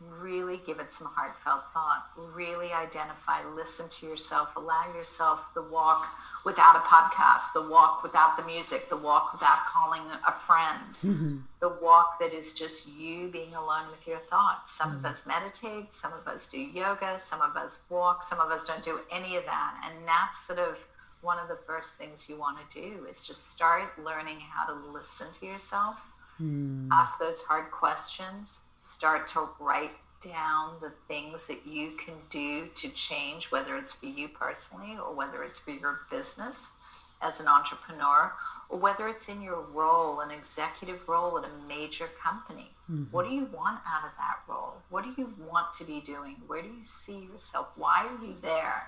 really 0.00 0.60
give 0.66 0.78
it 0.78 0.92
some 0.92 1.08
heartfelt 1.14 1.62
thought, 1.72 2.06
really 2.34 2.72
identify, 2.72 3.42
listen 3.54 3.88
to 3.88 4.06
yourself, 4.06 4.54
allow 4.56 4.84
yourself 4.94 5.42
the 5.54 5.62
walk 5.62 6.06
without 6.44 6.76
a 6.76 6.80
podcast, 6.80 7.52
the 7.54 7.68
walk 7.70 8.02
without 8.02 8.36
the 8.36 8.44
music, 8.44 8.88
the 8.88 8.96
walk 8.96 9.32
without 9.32 9.64
calling 9.66 10.02
a 10.26 10.32
friend, 10.32 10.94
mm-hmm. 11.02 11.36
the 11.60 11.76
walk 11.80 12.18
that 12.20 12.34
is 12.34 12.52
just 12.52 12.88
you 12.98 13.28
being 13.28 13.54
alone 13.54 13.88
with 13.90 14.06
your 14.06 14.18
thoughts. 14.30 14.72
Some 14.72 14.90
of 14.90 14.96
mm-hmm. 14.98 15.06
us 15.06 15.26
meditate, 15.26 15.94
some 15.94 16.12
of 16.12 16.28
us 16.28 16.46
do 16.46 16.60
yoga, 16.60 17.18
some 17.18 17.40
of 17.40 17.56
us 17.56 17.82
walk, 17.88 18.22
some 18.22 18.38
of 18.38 18.50
us 18.50 18.66
don't 18.66 18.84
do 18.84 19.00
any 19.10 19.36
of 19.36 19.44
that. 19.46 19.90
And 19.90 20.06
that's 20.06 20.38
sort 20.38 20.58
of 20.58 20.86
one 21.22 21.38
of 21.38 21.48
the 21.48 21.56
first 21.66 21.96
things 21.96 22.28
you 22.28 22.38
want 22.38 22.58
to 22.70 22.80
do 22.80 23.06
is 23.10 23.26
just 23.26 23.50
start 23.50 23.98
learning 24.04 24.38
how 24.40 24.66
to 24.66 24.74
listen 24.92 25.26
to 25.40 25.46
yourself, 25.46 25.96
hmm. 26.36 26.88
ask 26.92 27.18
those 27.18 27.42
hard 27.42 27.70
questions, 27.70 28.65
start 28.86 29.26
to 29.28 29.48
write 29.58 29.90
down 30.20 30.76
the 30.80 30.90
things 31.08 31.48
that 31.48 31.66
you 31.66 31.90
can 31.92 32.14
do 32.30 32.66
to 32.74 32.88
change, 32.90 33.50
whether 33.50 33.76
it's 33.76 33.92
for 33.92 34.06
you 34.06 34.28
personally 34.28 34.96
or 34.96 35.12
whether 35.12 35.42
it's 35.42 35.58
for 35.58 35.72
your 35.72 36.00
business 36.10 36.78
as 37.20 37.40
an 37.40 37.48
entrepreneur 37.48 38.32
or 38.68 38.78
whether 38.78 39.08
it's 39.08 39.28
in 39.28 39.42
your 39.42 39.60
role, 39.72 40.20
an 40.20 40.30
executive 40.30 41.08
role 41.08 41.38
at 41.38 41.44
a 41.44 41.68
major 41.68 42.06
company. 42.22 42.70
Mm-hmm. 42.90 43.04
What 43.10 43.28
do 43.28 43.34
you 43.34 43.46
want 43.46 43.80
out 43.86 44.04
of 44.04 44.16
that 44.18 44.38
role? 44.48 44.74
What 44.90 45.04
do 45.04 45.12
you 45.16 45.34
want 45.50 45.72
to 45.74 45.84
be 45.84 46.00
doing? 46.00 46.36
Where 46.46 46.62
do 46.62 46.68
you 46.68 46.82
see 46.82 47.26
yourself? 47.26 47.72
Why 47.76 48.06
are 48.06 48.24
you 48.24 48.36
there? 48.40 48.86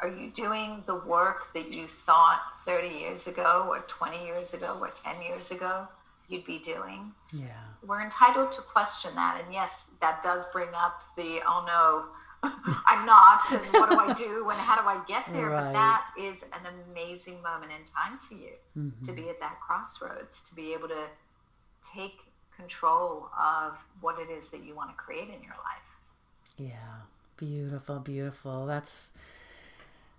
Are 0.00 0.08
you 0.08 0.30
doing 0.30 0.82
the 0.86 0.96
work 0.96 1.52
that 1.54 1.72
you 1.72 1.86
thought 1.86 2.40
30 2.64 2.88
years 2.88 3.28
ago 3.28 3.66
or 3.68 3.80
20 3.80 4.24
years 4.24 4.54
ago 4.54 4.76
or 4.80 4.88
10 4.88 5.22
years 5.22 5.50
ago 5.50 5.88
you'd 6.28 6.44
be 6.44 6.58
doing? 6.58 7.12
Yeah. 7.32 7.46
We're 7.86 8.02
entitled 8.02 8.52
to 8.52 8.62
question 8.62 9.12
that. 9.14 9.40
And 9.44 9.52
yes, 9.54 9.96
that 10.00 10.22
does 10.22 10.50
bring 10.52 10.68
up 10.74 11.02
the, 11.16 11.40
oh 11.46 11.64
no, 11.66 12.50
I'm 12.86 13.06
not, 13.06 13.40
and 13.52 13.60
what 13.72 13.90
do 13.90 13.98
I 13.98 14.12
do, 14.12 14.48
and 14.50 14.58
how 14.60 14.80
do 14.80 14.86
I 14.86 15.02
get 15.08 15.26
there? 15.32 15.50
Right. 15.50 15.64
But 15.64 15.72
that 15.72 16.06
is 16.18 16.42
an 16.44 16.66
amazing 16.90 17.42
moment 17.42 17.72
in 17.72 17.84
time 17.92 18.18
for 18.18 18.34
you 18.34 18.50
Mm-hmm. 18.78 19.04
to 19.04 19.12
be 19.12 19.30
at 19.30 19.40
that 19.40 19.58
crossroads, 19.60 20.42
to 20.50 20.54
be 20.54 20.74
able 20.74 20.88
to 20.88 21.04
take 21.82 22.18
control 22.54 23.30
of 23.40 23.72
what 24.02 24.18
it 24.20 24.30
is 24.30 24.48
that 24.50 24.62
you 24.64 24.74
want 24.74 24.90
to 24.90 24.96
create 24.96 25.28
in 25.28 25.42
your 25.42 25.56
life. 25.64 25.96
Yeah, 26.58 27.04
beautiful, 27.38 27.98
beautiful. 28.00 28.66
That's 28.66 29.08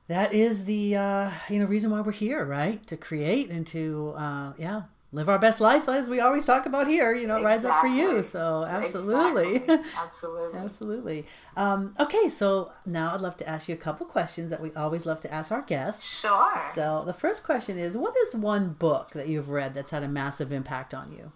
that 0.08 0.34
is 0.34 0.66
the 0.66 0.96
uh, 0.96 1.32
you 1.50 1.60
know 1.60 1.66
reason 1.66 1.92
why 1.92 2.02
we're 2.02 2.12
here, 2.14 2.44
right? 2.46 2.86
To 2.88 2.98
create 2.98 3.50
and 3.52 3.66
to 3.68 4.14
uh, 4.18 4.54
yeah 4.58 4.84
live 5.12 5.30
our 5.30 5.40
best 5.40 5.62
life, 5.62 5.88
as 5.88 6.10
we 6.10 6.20
always 6.20 6.46
talk 6.46 6.66
about 6.66 6.88
here. 6.88 7.14
You 7.16 7.28
know, 7.28 7.42
rise 7.42 7.64
up 7.66 7.80
for 7.80 7.88
you. 7.88 8.22
So 8.22 8.66
absolutely, 8.66 9.56
Exactly. 9.56 9.92
Absolutely. 9.98 10.60
absolutely. 10.60 11.26
Um, 11.56 11.96
okay, 12.00 12.30
so 12.30 12.72
now 12.86 13.14
I'd 13.14 13.22
love 13.22 13.38
to 13.38 13.48
ask 13.50 13.70
you 13.70 13.76
a 13.76 13.78
couple 13.78 14.06
questions 14.06 14.50
that 14.52 14.62
we 14.62 14.74
always 14.74 15.06
love 15.06 15.20
to 15.22 15.34
ask 15.34 15.52
our 15.52 15.62
guests. 15.62 16.20
Sure. 16.22 16.62
So 16.76 17.04
the 17.06 17.14
first 17.14 17.44
question 17.44 17.78
is, 17.78 17.96
what 17.98 18.14
is 18.18 18.36
one 18.36 18.70
book 18.74 19.12
that 19.12 19.28
you've 19.28 19.50
read 19.50 19.74
that's 19.74 19.92
had 19.92 20.04
a 20.04 20.08
massive 20.08 20.52
impact 20.52 20.94
on 20.94 21.12
you? 21.12 21.32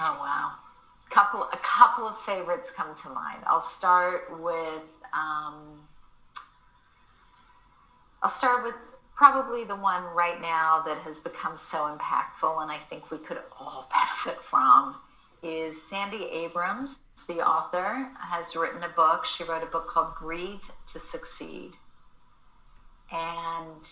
Oh 0.00 0.18
wow. 0.20 0.52
Couple 1.10 1.44
a 1.44 1.58
couple 1.58 2.08
of 2.08 2.18
favorites 2.22 2.72
come 2.76 2.92
to 2.96 3.08
mind. 3.10 3.38
I'll 3.46 3.60
start 3.60 4.40
with 4.42 4.94
um, 5.12 5.86
I'll 8.20 8.28
start 8.30 8.64
with 8.64 8.74
probably 9.16 9.64
the 9.64 9.76
one 9.76 10.02
right 10.14 10.40
now 10.40 10.82
that 10.84 10.98
has 10.98 11.20
become 11.20 11.56
so 11.56 11.96
impactful 11.96 12.62
and 12.62 12.70
I 12.70 12.78
think 12.78 13.10
we 13.10 13.18
could 13.18 13.38
all 13.58 13.88
benefit 14.24 14.42
from 14.42 14.96
is 15.42 15.80
Sandy 15.80 16.24
Abrams, 16.24 17.04
the 17.28 17.46
author, 17.46 18.08
has 18.18 18.56
written 18.56 18.82
a 18.82 18.88
book. 18.88 19.26
She 19.26 19.44
wrote 19.44 19.62
a 19.62 19.66
book 19.66 19.86
called 19.86 20.14
Breathe 20.18 20.62
to 20.86 20.98
Succeed. 20.98 21.76
And 23.12 23.86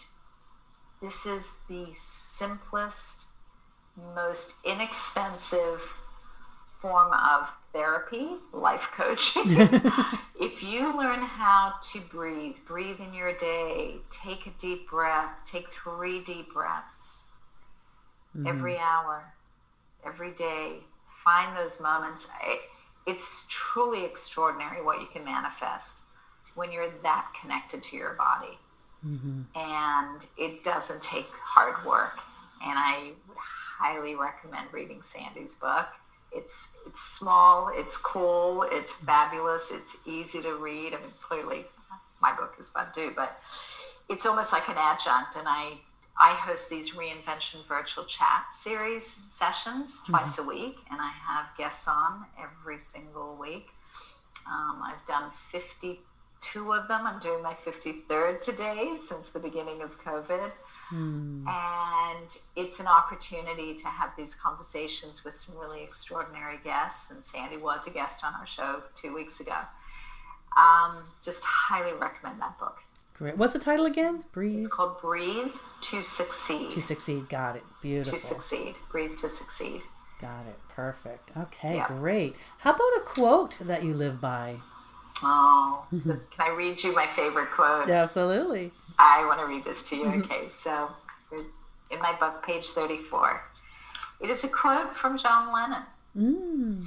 this 1.03 1.27
is 1.27 1.59
the 1.69 1.93
simplest, 1.95 3.27
most 4.15 4.55
inexpensive 4.65 5.95
form 6.79 7.13
of 7.13 7.53
therapy, 7.73 8.29
life 8.53 8.91
coaching. 8.95 9.45
if 10.41 10.63
you 10.63 10.97
learn 10.97 11.21
how 11.23 11.75
to 11.93 12.01
breathe, 12.11 12.57
breathe 12.67 13.01
in 13.01 13.15
your 13.15 13.35
day, 13.37 13.97
take 14.11 14.47
a 14.47 14.51
deep 14.59 14.89
breath, 14.89 15.41
take 15.47 15.69
three 15.69 16.23
deep 16.23 16.53
breaths 16.53 17.33
mm-hmm. 18.37 18.47
every 18.47 18.79
hour, 18.79 19.25
every 20.05 20.33
day, 20.33 20.77
find 21.11 21.57
those 21.57 21.81
moments. 21.81 22.31
It's 23.07 23.47
truly 23.51 24.05
extraordinary 24.05 24.83
what 24.83 25.01
you 25.01 25.07
can 25.07 25.25
manifest 25.25 26.03
when 26.55 26.71
you're 26.71 26.91
that 27.03 27.27
connected 27.41 27.83
to 27.83 27.97
your 27.97 28.15
body. 28.15 28.59
Mm-hmm. 29.07 29.43
And 29.57 30.27
it 30.39 30.63
doesn't 30.63 31.03
take 31.03 31.27
hard 31.33 31.85
work. 31.85 32.19
And 32.65 32.79
I 32.79 33.11
would 33.29 33.37
highly 33.39 34.15
recommend 34.15 34.73
reading 34.73 35.03
Sandy's 35.03 35.57
book. 35.57 35.87
It's 36.35 36.77
it's 36.87 37.01
small, 37.01 37.71
it's 37.73 37.97
cool, 37.97 38.63
it's 38.63 38.93
fabulous, 38.93 39.71
it's 39.71 39.97
easy 40.07 40.41
to 40.43 40.55
read. 40.55 40.95
I 40.95 40.99
mean, 40.99 41.13
clearly, 41.21 41.67
my 42.21 42.33
book 42.33 42.55
is 42.59 42.71
fun 42.71 42.87
too, 42.95 43.13
but 43.15 43.39
it's 44.09 44.27
almost 44.27 44.53
like 44.53 44.69
an 44.69 44.77
adjunct. 44.79 45.37
And 45.37 45.47
I 45.47 45.79
I 46.19 46.35
host 46.35 46.69
these 46.71 46.93
reinvention 46.95 47.67
virtual 47.67 48.05
chat 48.05 48.45
series 48.53 49.19
sessions 49.31 50.03
twice 50.07 50.39
a 50.39 50.43
week, 50.43 50.77
and 50.91 51.01
I 51.01 51.11
have 51.11 51.47
guests 51.57 51.89
on 51.89 52.25
every 52.39 52.79
single 52.79 53.37
week. 53.37 53.69
Um, 54.47 54.83
I've 54.83 55.05
done 55.07 55.31
52 55.51 56.73
of 56.73 56.89
them. 56.89 57.07
I'm 57.07 57.19
doing 57.21 57.43
my 57.43 57.55
53rd 57.55 58.41
today 58.41 58.97
since 58.97 59.31
the 59.31 59.41
beginning 59.41 59.83
of 59.83 60.03
COVID. 60.03 60.51
And 60.91 62.37
it's 62.57 62.81
an 62.81 62.87
opportunity 62.87 63.75
to 63.75 63.87
have 63.89 64.11
these 64.17 64.35
conversations 64.35 65.25
with 65.25 65.35
some 65.35 65.59
really 65.61 65.83
extraordinary 65.83 66.59
guests. 66.65 67.11
And 67.11 67.25
Sandy 67.25 67.57
was 67.57 67.87
a 67.87 67.91
guest 67.91 68.25
on 68.25 68.35
our 68.35 68.47
show 68.47 68.83
two 68.95 69.15
weeks 69.15 69.41
ago. 69.41 69.57
Um, 70.57 71.05
just 71.25 71.45
highly 71.45 71.93
recommend 71.99 72.41
that 72.41 72.59
book. 72.59 72.79
Great. 73.15 73.37
What's 73.39 73.53
the 73.53 73.59
title 73.59 73.87
again? 73.87 74.25
Breathe 74.33 74.59
It's 74.61 74.69
called 74.69 75.01
Breathe 75.01 75.53
to 75.83 76.03
Succeed. 76.03 76.73
to 76.73 76.81
succeed. 76.83 77.29
Got 77.29 77.57
it. 77.57 77.63
Beautiful. 77.81 78.19
To 78.19 78.25
succeed. 78.25 78.75
Breathe 78.91 79.17
to 79.19 79.29
succeed. 79.29 79.83
Got 80.21 80.47
it. 80.47 80.59
Perfect. 80.69 81.31
Okay, 81.37 81.77
Yeah. 81.77 81.89
great. 81.89 82.37
How 82.59 82.71
about 82.73 82.97
a 82.97 83.01
quote 83.01 83.59
that 83.61 83.83
you 83.83 83.95
live 83.95 84.21
by? 84.21 84.61
Oh, 85.23 85.87
can 85.91 86.21
I 86.39 86.51
read 86.51 86.83
you 86.83 86.95
my 86.95 87.07
favorite 87.07 87.51
quote? 87.51 87.89
Absolutely. 87.89 88.71
I 88.99 89.25
want 89.27 89.41
to 89.41 89.47
read 89.47 89.65
this 89.65 89.83
to 89.91 89.97
you. 89.97 90.07
Okay, 90.07 90.49
so 90.49 90.91
it's 91.31 91.63
in 91.91 92.01
my 92.01 92.15
book, 92.19 92.45
page 92.45 92.67
34. 92.67 93.43
It 94.21 94.31
is 94.31 94.45
a 94.45 94.49
quote 94.49 94.95
from 94.95 95.19
John 95.19 95.53
Lennon. 95.53 95.83
Mm. 96.17 96.87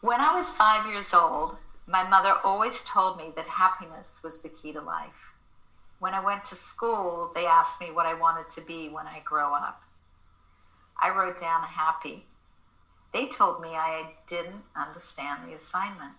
When 0.00 0.20
I 0.20 0.34
was 0.34 0.50
five 0.50 0.86
years 0.86 1.12
old, 1.12 1.56
my 1.86 2.08
mother 2.08 2.34
always 2.44 2.84
told 2.84 3.16
me 3.16 3.32
that 3.34 3.46
happiness 3.46 4.20
was 4.22 4.42
the 4.42 4.48
key 4.48 4.72
to 4.72 4.80
life. 4.80 5.32
When 5.98 6.14
I 6.14 6.24
went 6.24 6.44
to 6.46 6.54
school, 6.54 7.32
they 7.34 7.46
asked 7.46 7.80
me 7.80 7.90
what 7.90 8.06
I 8.06 8.14
wanted 8.14 8.48
to 8.50 8.60
be 8.60 8.88
when 8.88 9.06
I 9.06 9.20
grow 9.24 9.52
up. 9.54 9.82
I 11.00 11.10
wrote 11.10 11.38
down 11.38 11.62
happy. 11.62 12.24
They 13.12 13.26
told 13.26 13.60
me 13.60 13.70
I 13.70 14.12
didn't 14.26 14.62
understand 14.76 15.48
the 15.48 15.54
assignment. 15.54 16.12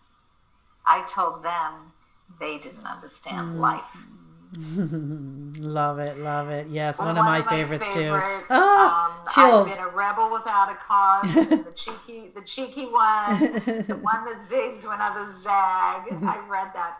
I 0.89 1.03
told 1.07 1.43
them 1.43 1.93
they 2.39 2.57
didn't 2.57 2.85
understand 2.85 3.59
life. 3.59 4.07
Love 4.55 5.99
it. 5.99 6.17
Love 6.17 6.49
it. 6.49 6.67
Yes, 6.69 6.97
one, 6.97 7.15
of 7.17 7.23
my 7.23 7.43
favorites 7.43 7.87
too. 7.93 8.11
Ah, 8.49 9.05
um, 9.05 9.27
chills. 9.33 9.69
I've 9.69 9.77
been 9.77 9.85
a 9.85 9.89
rebel 9.89 10.31
without 10.31 10.71
a 10.71 10.75
cause. 10.75 11.33
the 11.65 11.73
cheeky, 11.75 12.31
the 12.33 12.41
cheeky 12.41 12.85
one, 12.85 13.39
the 13.39 13.99
one 14.01 14.25
that 14.25 14.39
zigs 14.39 14.87
when 14.87 14.99
others 14.99 15.43
zag. 15.43 16.11
I 16.23 16.43
read 16.49 16.71
that 16.73 16.97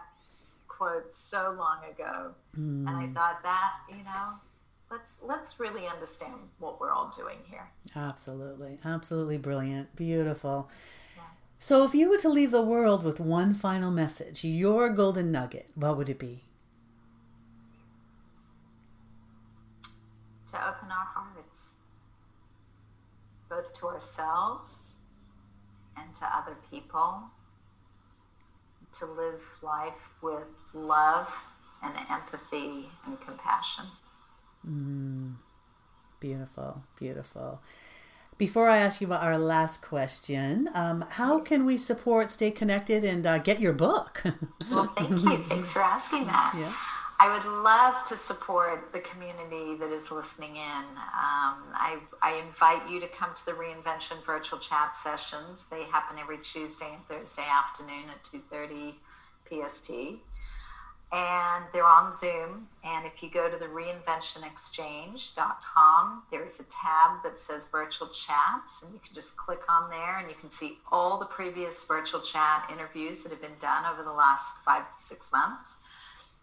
quote 0.67 1.11
so 1.11 1.55
long 1.57 1.79
ago, 1.91 2.31
and 2.53 2.87
Mm. 2.87 3.09
I 3.09 3.13
thought 3.13 3.41
that 3.43 3.71
you 3.89 4.03
know, 4.03 4.33
let's 4.91 5.23
let's 5.27 5.59
really 5.59 5.87
understand 5.87 6.35
what 6.59 6.79
we're 6.79 6.91
all 6.91 7.11
doing 7.17 7.37
here. 7.49 7.67
Absolutely, 7.95 8.77
absolutely 8.85 9.37
brilliant, 9.39 9.95
beautiful. 9.95 10.69
So, 11.61 11.83
if 11.83 11.93
you 11.93 12.09
were 12.09 12.17
to 12.19 12.29
leave 12.29 12.51
the 12.51 12.61
world 12.61 13.03
with 13.03 13.19
one 13.19 13.53
final 13.53 13.91
message, 13.91 14.45
your 14.45 14.89
golden 14.89 15.29
nugget, 15.29 15.71
what 15.75 15.97
would 15.97 16.07
it 16.07 16.17
be? 16.17 16.45
To 20.47 20.55
open 20.55 20.89
our 20.89 21.05
hearts, 21.05 21.81
both 23.49 23.73
to 23.73 23.87
ourselves 23.87 24.95
and 25.97 26.15
to 26.15 26.25
other 26.33 26.55
people, 26.71 27.23
to 28.93 29.05
live 29.05 29.41
life 29.61 30.13
with 30.21 30.47
love 30.73 31.43
and 31.83 31.93
empathy 32.09 32.85
and 33.05 33.19
compassion. 33.19 33.83
Mm, 34.65 35.33
beautiful, 36.21 36.81
beautiful. 36.97 37.59
Before 38.39 38.69
I 38.69 38.77
ask 38.77 39.01
you 39.01 39.07
about 39.07 39.21
our 39.21 39.37
last 39.37 39.81
question, 39.81 40.69
um, 40.73 41.03
how 41.09 41.41
can 41.41 41.65
we 41.65 41.75
support, 41.75 42.31
stay 42.31 42.51
connected, 42.51 43.03
and 43.03 43.27
uh, 43.27 43.39
get 43.39 43.59
your 43.59 43.73
book? 43.73 44.23
well, 44.71 44.85
thank 44.95 45.11
you. 45.11 45.43
Thanks 45.49 45.73
for 45.73 45.81
asking 45.81 46.25
that. 46.27 46.55
Yeah. 46.57 46.73
I 47.19 47.33
would 47.33 47.45
love 47.65 48.05
to 48.05 48.15
support 48.15 48.93
the 48.93 49.01
community 49.01 49.75
that 49.75 49.91
is 49.91 50.09
listening 50.09 50.55
in. 50.55 50.83
Um, 50.95 51.67
I, 51.75 51.99
I 52.21 52.41
invite 52.47 52.89
you 52.89 53.01
to 53.01 53.07
come 53.09 53.31
to 53.35 53.45
the 53.45 53.51
Reinvention 53.51 54.23
virtual 54.25 54.57
chat 54.57 54.95
sessions. 54.95 55.67
They 55.69 55.83
happen 55.83 56.17
every 56.17 56.37
Tuesday 56.37 56.93
and 56.93 57.05
Thursday 57.07 57.45
afternoon 57.45 58.05
at 58.09 58.23
2.30 58.23 58.93
PST 59.49 59.91
and 61.11 61.65
they're 61.73 61.87
on 61.87 62.11
Zoom. 62.11 62.67
And 62.83 63.03
if 63.05 63.23
you 63.23 63.29
go 63.29 63.49
to 63.49 63.57
the 63.57 63.65
reinventionexchange.com, 63.65 66.21
there's 66.29 66.59
a 66.59 66.63
tab 66.65 67.23
that 67.23 67.39
says 67.39 67.67
virtual 67.71 68.05
chats, 68.07 68.83
and 68.83 68.93
you 68.93 68.99
can 69.03 69.15
just 69.15 69.35
click 69.35 69.63
on 69.69 69.89
there 69.89 70.17
and 70.17 70.29
you 70.29 70.35
can 70.35 70.51
see 70.51 70.77
all 70.91 71.17
the 71.17 71.25
previous 71.25 71.83
virtual 71.83 72.19
chat 72.19 72.69
interviews 72.71 73.23
that 73.23 73.31
have 73.31 73.41
been 73.41 73.57
done 73.59 73.85
over 73.85 74.03
the 74.03 74.11
last 74.11 74.63
five, 74.63 74.83
six 74.99 75.31
months. 75.31 75.79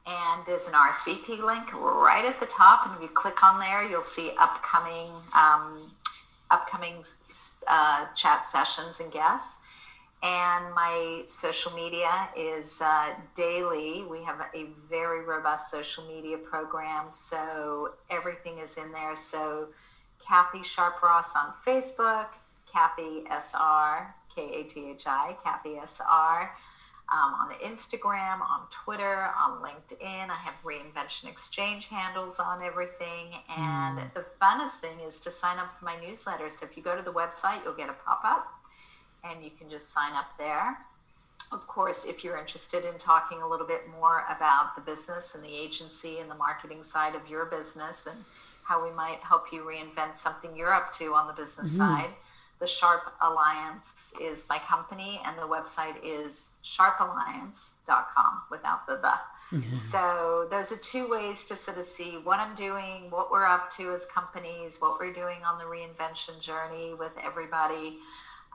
And 0.06 0.42
there's 0.46 0.68
an 0.68 0.74
RSVP 0.74 1.42
link 1.42 1.72
right 1.72 2.24
at 2.24 2.38
the 2.38 2.46
top, 2.46 2.86
and 2.86 2.94
if 2.94 3.02
you 3.02 3.08
click 3.08 3.42
on 3.42 3.58
there, 3.58 3.82
you'll 3.82 4.02
see 4.02 4.30
upcoming 4.38 5.08
um, 5.34 5.90
upcoming 6.50 7.02
uh, 7.66 8.06
chat 8.14 8.46
sessions 8.46 9.00
and 9.00 9.10
guests 9.10 9.65
and 10.22 10.74
my 10.74 11.22
social 11.28 11.72
media 11.72 12.28
is 12.36 12.80
uh, 12.82 13.14
daily. 13.34 14.04
We 14.10 14.22
have 14.24 14.40
a 14.54 14.66
very 14.88 15.24
robust 15.24 15.70
social 15.70 16.04
media 16.08 16.38
program, 16.38 17.10
so 17.10 17.92
everything 18.10 18.58
is 18.58 18.78
in 18.78 18.92
there. 18.92 19.14
So, 19.14 19.68
Kathy 20.26 20.62
Sharpe 20.62 21.02
Ross 21.02 21.34
on 21.36 21.52
Facebook, 21.64 22.28
Kathy 22.72 23.24
SR, 23.30 24.14
K 24.34 24.60
A 24.60 24.64
T 24.64 24.90
H 24.90 25.06
I, 25.06 25.36
Kathy 25.44 25.76
SR. 25.84 26.50
Um, 27.08 27.34
on 27.34 27.54
Instagram, 27.64 28.40
on 28.40 28.62
Twitter, 28.68 29.30
on 29.38 29.62
LinkedIn. 29.62 30.28
I 30.28 30.34
have 30.34 30.60
Reinvention 30.64 31.28
Exchange 31.28 31.86
handles 31.86 32.40
on 32.40 32.64
everything. 32.64 33.28
And 33.56 33.98
mm. 34.00 34.14
the 34.14 34.24
funnest 34.42 34.80
thing 34.80 34.98
is 35.06 35.20
to 35.20 35.30
sign 35.30 35.56
up 35.60 35.78
for 35.78 35.84
my 35.84 35.94
newsletter. 36.04 36.50
So 36.50 36.66
if 36.66 36.76
you 36.76 36.82
go 36.82 36.96
to 36.96 37.02
the 37.02 37.12
website, 37.12 37.62
you'll 37.62 37.74
get 37.74 37.88
a 37.88 37.92
pop 37.92 38.22
up 38.24 38.55
and 39.30 39.44
you 39.44 39.50
can 39.50 39.68
just 39.68 39.92
sign 39.92 40.12
up 40.14 40.36
there. 40.38 40.78
Of 41.52 41.66
course, 41.68 42.04
if 42.04 42.24
you're 42.24 42.36
interested 42.36 42.84
in 42.84 42.98
talking 42.98 43.40
a 43.42 43.48
little 43.48 43.66
bit 43.66 43.82
more 44.00 44.24
about 44.28 44.74
the 44.74 44.82
business 44.82 45.34
and 45.34 45.44
the 45.44 45.54
agency 45.54 46.18
and 46.18 46.30
the 46.30 46.34
marketing 46.34 46.82
side 46.82 47.14
of 47.14 47.28
your 47.30 47.44
business 47.46 48.06
and 48.06 48.18
how 48.64 48.84
we 48.84 48.90
might 48.94 49.18
help 49.20 49.52
you 49.52 49.62
reinvent 49.62 50.16
something 50.16 50.56
you're 50.56 50.72
up 50.72 50.92
to 50.92 51.14
on 51.14 51.28
the 51.28 51.32
business 51.32 51.78
mm-hmm. 51.78 52.00
side, 52.00 52.10
the 52.58 52.66
Sharpe 52.66 53.12
Alliance 53.20 54.14
is 54.20 54.46
my 54.48 54.58
company, 54.58 55.20
and 55.24 55.38
the 55.38 55.42
website 55.42 55.96
is 56.02 56.56
sharpealliance.com 56.62 58.42
without 58.50 58.86
the 58.86 58.96
the. 58.96 59.18
Mm-hmm. 59.52 59.74
So 59.74 60.48
those 60.50 60.72
are 60.72 60.78
two 60.78 61.08
ways 61.08 61.44
to 61.46 61.54
sort 61.54 61.78
of 61.78 61.84
see 61.84 62.18
what 62.24 62.40
I'm 62.40 62.56
doing, 62.56 63.10
what 63.10 63.30
we're 63.30 63.46
up 63.46 63.70
to 63.72 63.92
as 63.92 64.06
companies, 64.06 64.80
what 64.80 64.98
we're 64.98 65.12
doing 65.12 65.38
on 65.44 65.58
the 65.58 65.64
reinvention 65.64 66.40
journey 66.40 66.94
with 66.94 67.12
everybody. 67.22 67.98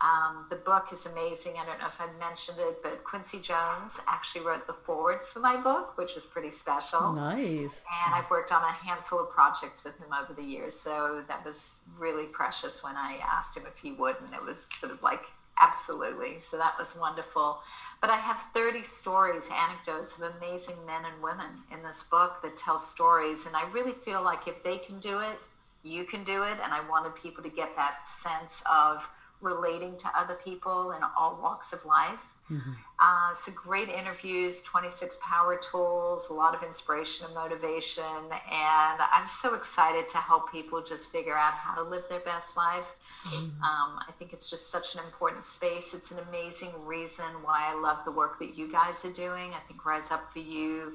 Um, 0.02 0.48
the 0.50 0.56
book 0.56 0.88
is 0.92 1.06
amazing. 1.06 1.54
I 1.60 1.66
don't 1.66 1.80
know 1.80 1.86
if 1.86 2.02
I 2.02 2.08
mentioned 2.18 2.58
it, 2.60 2.82
but 2.82 3.04
Quincy 3.04 3.40
Jones 3.40 4.02
actually 4.08 4.46
wrote 4.46 4.66
the 4.66 4.74
foreword 4.74 5.28
for 5.28 5.40
my 5.40 5.58
book, 5.58 5.96
which 5.96 6.18
is 6.18 6.26
pretty 6.26 6.50
special. 6.50 7.14
Nice. 7.14 7.80
And 8.06 8.16
I've 8.16 8.30
worked 8.32 8.52
on 8.52 8.64
a 8.64 8.72
handful 8.72 9.20
of 9.20 9.30
projects 9.30 9.84
with 9.84 10.00
him 10.00 10.08
over 10.12 10.34
the 10.34 10.44
years. 10.44 10.74
So 10.74 11.24
that 11.28 11.46
was 11.46 11.84
really 12.00 12.26
precious 12.26 12.84
when 12.84 12.96
I 12.96 13.20
asked 13.24 13.56
him 13.56 13.64
if 13.68 13.78
he 13.78 13.92
would. 13.92 14.16
And 14.26 14.34
it 14.34 14.44
was 14.44 14.68
sort 14.74 14.92
of 14.92 15.04
like, 15.04 15.22
absolutely. 15.62 16.40
So 16.40 16.58
that 16.58 16.80
was 16.80 16.98
wonderful. 17.00 17.60
But 18.02 18.10
I 18.10 18.18
have 18.18 18.38
30 18.56 18.82
stories, 18.82 19.52
anecdotes 19.54 20.20
of 20.20 20.34
amazing 20.38 20.84
men 20.88 21.06
and 21.06 21.22
women 21.22 21.52
in 21.72 21.84
this 21.84 22.08
book 22.10 22.42
that 22.42 22.58
tell 22.58 22.80
stories. 22.80 23.46
And 23.46 23.56
I 23.56 23.70
really 23.70 23.94
feel 23.94 24.24
like 24.24 24.48
if 24.48 24.64
they 24.64 24.78
can 24.78 24.98
do 24.98 25.20
it, 25.20 25.38
you 25.84 26.06
can 26.06 26.24
do 26.24 26.42
it. 26.42 26.58
And 26.64 26.74
I 26.74 26.82
wanted 26.90 27.16
people 27.16 27.44
to 27.44 27.50
get 27.50 27.76
that 27.76 28.10
sense 28.10 28.64
of, 28.72 29.08
relating 29.42 29.98
to 29.98 30.08
other 30.16 30.36
people 30.36 30.92
in 30.92 31.02
all 31.18 31.40
walks 31.42 31.74
of 31.74 31.84
life. 31.86 32.34
Mm-hmm. 32.52 32.72
Uh, 33.00 33.34
so 33.34 33.52
great 33.56 33.88
interviews, 33.88 34.62
26 34.64 35.18
power 35.22 35.56
tools, 35.58 36.30
a 36.30 36.34
lot 36.34 36.54
of 36.54 36.64
inspiration 36.64 37.26
and 37.26 37.36
motivation. 37.36 38.04
And 38.04 39.02
I'm 39.12 39.28
so 39.28 39.56
excited 39.56 40.10
to 40.10 40.18
help 40.18 40.52
people 40.52 40.82
just 40.82 41.12
figure 41.12 41.36
out 41.36 41.54
how 41.54 41.76
to 41.76 41.90
live 41.90 42.04
their 42.10 42.20
best 42.20 42.58
life. 42.58 42.96
Mm-hmm. 43.24 43.64
Um, 43.64 44.00
I 44.08 44.12
think 44.20 44.34
it's 44.34 44.50
just 44.50 44.70
such 44.70 44.96
an 44.96 45.02
important 45.06 45.46
space. 45.46 45.94
It's 45.94 46.12
an 46.12 46.20
amazing 46.30 46.72
reason 46.86 47.26
why 47.42 47.72
I 47.72 47.80
love 47.80 48.04
the 48.04 48.12
work 48.12 48.40
that 48.40 48.58
you 48.58 48.70
guys 48.70 49.06
are 49.06 49.14
doing. 49.14 49.54
I 49.54 49.60
think 49.68 49.86
Rise 49.86 50.12
Up 50.12 50.32
for 50.32 50.40
You 50.40 50.94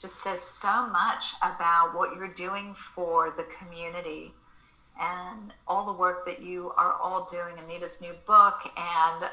just 0.00 0.16
says 0.16 0.40
so 0.40 0.86
much 0.88 1.34
about 1.42 1.94
what 1.94 2.16
you're 2.16 2.28
doing 2.28 2.74
for 2.74 3.32
the 3.36 3.44
community 3.58 4.32
and 5.00 5.52
all 5.66 5.86
the 5.86 5.92
work 5.92 6.24
that 6.26 6.40
you 6.42 6.72
are 6.76 6.94
all 6.94 7.26
doing. 7.30 7.54
Anita's 7.58 8.00
new 8.00 8.12
book, 8.26 8.60
and 8.76 9.30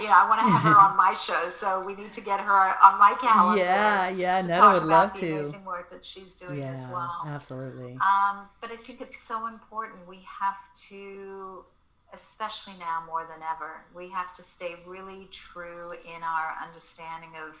you 0.00 0.06
know, 0.06 0.12
I 0.14 0.26
want 0.28 0.40
to 0.40 0.46
have 0.46 0.62
her 0.62 0.78
on 0.78 0.96
my 0.96 1.12
show, 1.18 1.48
so 1.50 1.84
we 1.84 1.94
need 1.94 2.12
to 2.12 2.20
get 2.20 2.40
her 2.40 2.52
on 2.52 2.98
my 2.98 3.16
calendar. 3.20 3.62
Yeah, 3.62 4.10
yeah, 4.10 4.40
Netta 4.46 4.74
would 4.74 4.84
love 4.84 5.12
the 5.14 5.20
to. 5.20 5.32
Amazing 5.34 5.64
work 5.64 5.90
that 5.90 6.04
she's 6.04 6.36
doing 6.36 6.60
yeah, 6.60 6.72
as 6.72 6.84
well. 6.86 7.22
Absolutely. 7.26 7.92
Um, 7.94 8.48
but 8.60 8.70
I 8.70 8.76
think 8.76 9.00
it's 9.00 9.18
so 9.18 9.48
important. 9.48 10.06
We 10.08 10.20
have 10.40 10.58
to, 10.88 11.64
especially 12.12 12.74
now 12.78 13.02
more 13.06 13.26
than 13.28 13.40
ever, 13.54 13.84
we 13.94 14.10
have 14.10 14.32
to 14.34 14.42
stay 14.42 14.76
really 14.86 15.28
true 15.32 15.92
in 15.92 16.22
our 16.22 16.54
understanding 16.62 17.30
of 17.48 17.60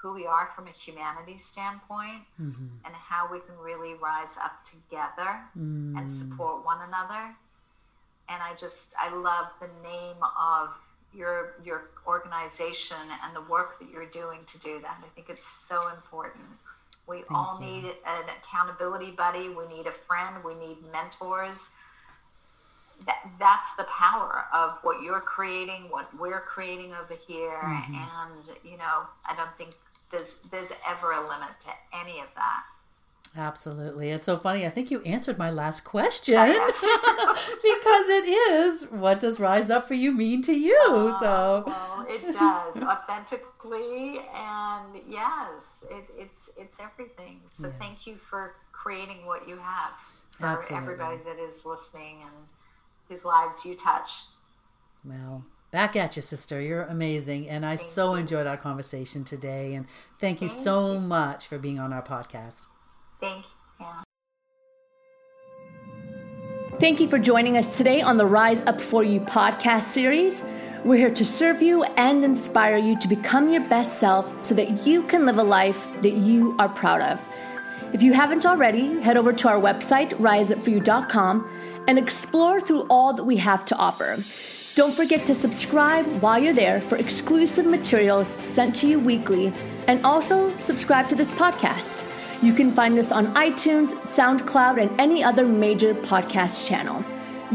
who 0.00 0.14
we 0.14 0.26
are 0.26 0.46
from 0.46 0.66
a 0.66 0.70
humanity 0.70 1.36
standpoint 1.36 2.22
mm-hmm. 2.40 2.66
and 2.84 2.94
how 2.94 3.28
we 3.30 3.38
can 3.40 3.56
really 3.62 3.94
rise 3.94 4.38
up 4.42 4.64
together 4.64 5.40
mm. 5.58 5.96
and 5.98 6.10
support 6.10 6.64
one 6.64 6.78
another. 6.88 7.34
And 8.28 8.42
I 8.42 8.54
just, 8.58 8.94
I 8.98 9.14
love 9.14 9.48
the 9.60 9.68
name 9.86 10.16
of 10.40 10.74
your 11.12 11.54
your 11.64 11.90
organization 12.06 12.96
and 13.24 13.34
the 13.34 13.40
work 13.50 13.80
that 13.80 13.90
you're 13.90 14.06
doing 14.06 14.38
to 14.46 14.60
do 14.60 14.80
that. 14.80 15.02
I 15.04 15.08
think 15.14 15.28
it's 15.28 15.46
so 15.46 15.88
important. 15.90 16.44
We 17.06 17.16
Thank 17.16 17.32
all 17.32 17.58
you. 17.60 17.66
need 17.66 17.84
an 18.06 18.24
accountability 18.38 19.10
buddy. 19.10 19.48
We 19.48 19.66
need 19.66 19.86
a 19.86 19.92
friend. 19.92 20.36
We 20.44 20.54
need 20.54 20.76
mentors. 20.92 21.74
That, 23.06 23.28
that's 23.38 23.74
the 23.76 23.84
power 23.84 24.44
of 24.52 24.78
what 24.82 25.02
you're 25.02 25.20
creating, 25.20 25.88
what 25.88 26.06
we're 26.18 26.42
creating 26.42 26.92
over 26.92 27.14
here. 27.14 27.58
Mm-hmm. 27.62 27.94
And, 27.94 28.58
you 28.62 28.76
know, 28.76 29.02
I 29.26 29.34
don't 29.34 29.56
think 29.56 29.74
there's 30.10 30.42
there's 30.50 30.72
ever 30.88 31.12
a 31.12 31.20
limit 31.20 31.60
to 31.60 31.70
any 31.92 32.20
of 32.20 32.28
that. 32.34 32.64
Absolutely. 33.36 34.10
It's 34.10 34.26
so 34.26 34.36
funny. 34.36 34.66
I 34.66 34.70
think 34.70 34.90
you 34.90 35.02
answered 35.02 35.38
my 35.38 35.50
last 35.50 35.80
question 35.84 36.34
because 36.34 38.08
it 38.08 38.24
is 38.28 38.82
what 38.90 39.20
does 39.20 39.38
rise 39.38 39.70
up 39.70 39.86
for 39.86 39.94
you 39.94 40.12
mean 40.12 40.42
to 40.42 40.52
you? 40.52 40.76
Uh, 40.88 41.20
so 41.20 41.64
well, 41.66 42.06
it 42.08 42.32
does 42.32 42.82
authentically 42.82 44.20
and 44.34 45.00
yes, 45.08 45.84
it, 45.90 46.04
it's 46.18 46.50
it's 46.56 46.80
everything. 46.80 47.40
So 47.50 47.68
yeah. 47.68 47.74
thank 47.74 48.06
you 48.06 48.16
for 48.16 48.56
creating 48.72 49.26
what 49.26 49.48
you 49.48 49.56
have 49.58 49.92
for 50.32 50.46
Absolutely. 50.46 50.92
everybody 50.92 51.18
that 51.24 51.38
is 51.38 51.64
listening 51.64 52.16
and 52.22 52.32
whose 53.08 53.24
lives 53.24 53.64
you 53.64 53.76
touch. 53.76 54.24
Well, 55.04 55.44
Back 55.70 55.94
at 55.94 56.16
you, 56.16 56.22
sister. 56.22 56.60
You're 56.60 56.82
amazing. 56.84 57.48
And 57.48 57.64
I 57.64 57.76
thank 57.76 57.88
so 57.88 58.14
you. 58.14 58.20
enjoyed 58.20 58.46
our 58.46 58.56
conversation 58.56 59.22
today. 59.24 59.74
And 59.74 59.86
thank 60.18 60.42
you 60.42 60.48
thank 60.48 60.64
so 60.64 60.94
you. 60.94 61.00
much 61.00 61.46
for 61.46 61.58
being 61.58 61.78
on 61.78 61.92
our 61.92 62.02
podcast. 62.02 62.66
Thank 63.20 63.44
you. 63.44 63.50
Thank 66.80 67.00
you 67.00 67.08
for 67.08 67.18
joining 67.18 67.56
us 67.56 67.76
today 67.76 68.00
on 68.00 68.16
the 68.16 68.24
Rise 68.24 68.62
Up 68.64 68.80
For 68.80 69.04
You 69.04 69.20
podcast 69.20 69.82
series. 69.82 70.42
We're 70.82 70.96
here 70.96 71.14
to 71.14 71.24
serve 71.26 71.60
you 71.60 71.84
and 71.84 72.24
inspire 72.24 72.78
you 72.78 72.98
to 73.00 73.06
become 73.06 73.52
your 73.52 73.60
best 73.68 73.98
self 73.98 74.42
so 74.42 74.54
that 74.54 74.86
you 74.86 75.02
can 75.02 75.26
live 75.26 75.36
a 75.36 75.42
life 75.42 75.86
that 76.00 76.14
you 76.14 76.56
are 76.58 76.70
proud 76.70 77.02
of. 77.02 77.22
If 77.92 78.02
you 78.02 78.14
haven't 78.14 78.46
already, 78.46 79.00
head 79.02 79.18
over 79.18 79.32
to 79.32 79.48
our 79.48 79.60
website, 79.60 80.10
riseupforyou.com, 80.14 81.84
and 81.86 81.98
explore 81.98 82.60
through 82.60 82.86
all 82.88 83.12
that 83.12 83.24
we 83.24 83.36
have 83.36 83.64
to 83.66 83.76
offer. 83.76 84.24
Don't 84.76 84.94
forget 84.94 85.26
to 85.26 85.34
subscribe 85.34 86.06
while 86.22 86.38
you're 86.38 86.52
there 86.52 86.80
for 86.80 86.96
exclusive 86.96 87.66
materials 87.66 88.28
sent 88.44 88.74
to 88.76 88.86
you 88.86 89.00
weekly, 89.00 89.52
and 89.88 90.04
also 90.06 90.56
subscribe 90.58 91.08
to 91.08 91.16
this 91.16 91.32
podcast. 91.32 92.06
You 92.40 92.52
can 92.52 92.70
find 92.70 92.96
us 92.96 93.10
on 93.10 93.34
iTunes, 93.34 93.90
SoundCloud, 94.06 94.80
and 94.80 95.00
any 95.00 95.24
other 95.24 95.44
major 95.44 95.92
podcast 95.92 96.64
channel. 96.66 97.04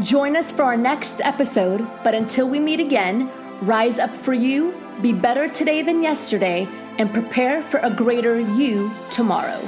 Join 0.00 0.36
us 0.36 0.52
for 0.52 0.64
our 0.64 0.76
next 0.76 1.22
episode, 1.22 1.88
but 2.04 2.14
until 2.14 2.50
we 2.50 2.60
meet 2.60 2.80
again, 2.80 3.32
rise 3.62 3.98
up 3.98 4.14
for 4.14 4.34
you, 4.34 4.78
be 5.00 5.14
better 5.14 5.48
today 5.48 5.80
than 5.80 6.02
yesterday, 6.02 6.68
and 6.98 7.10
prepare 7.10 7.62
for 7.62 7.78
a 7.78 7.90
greater 7.90 8.38
you 8.40 8.90
tomorrow. 9.10 9.58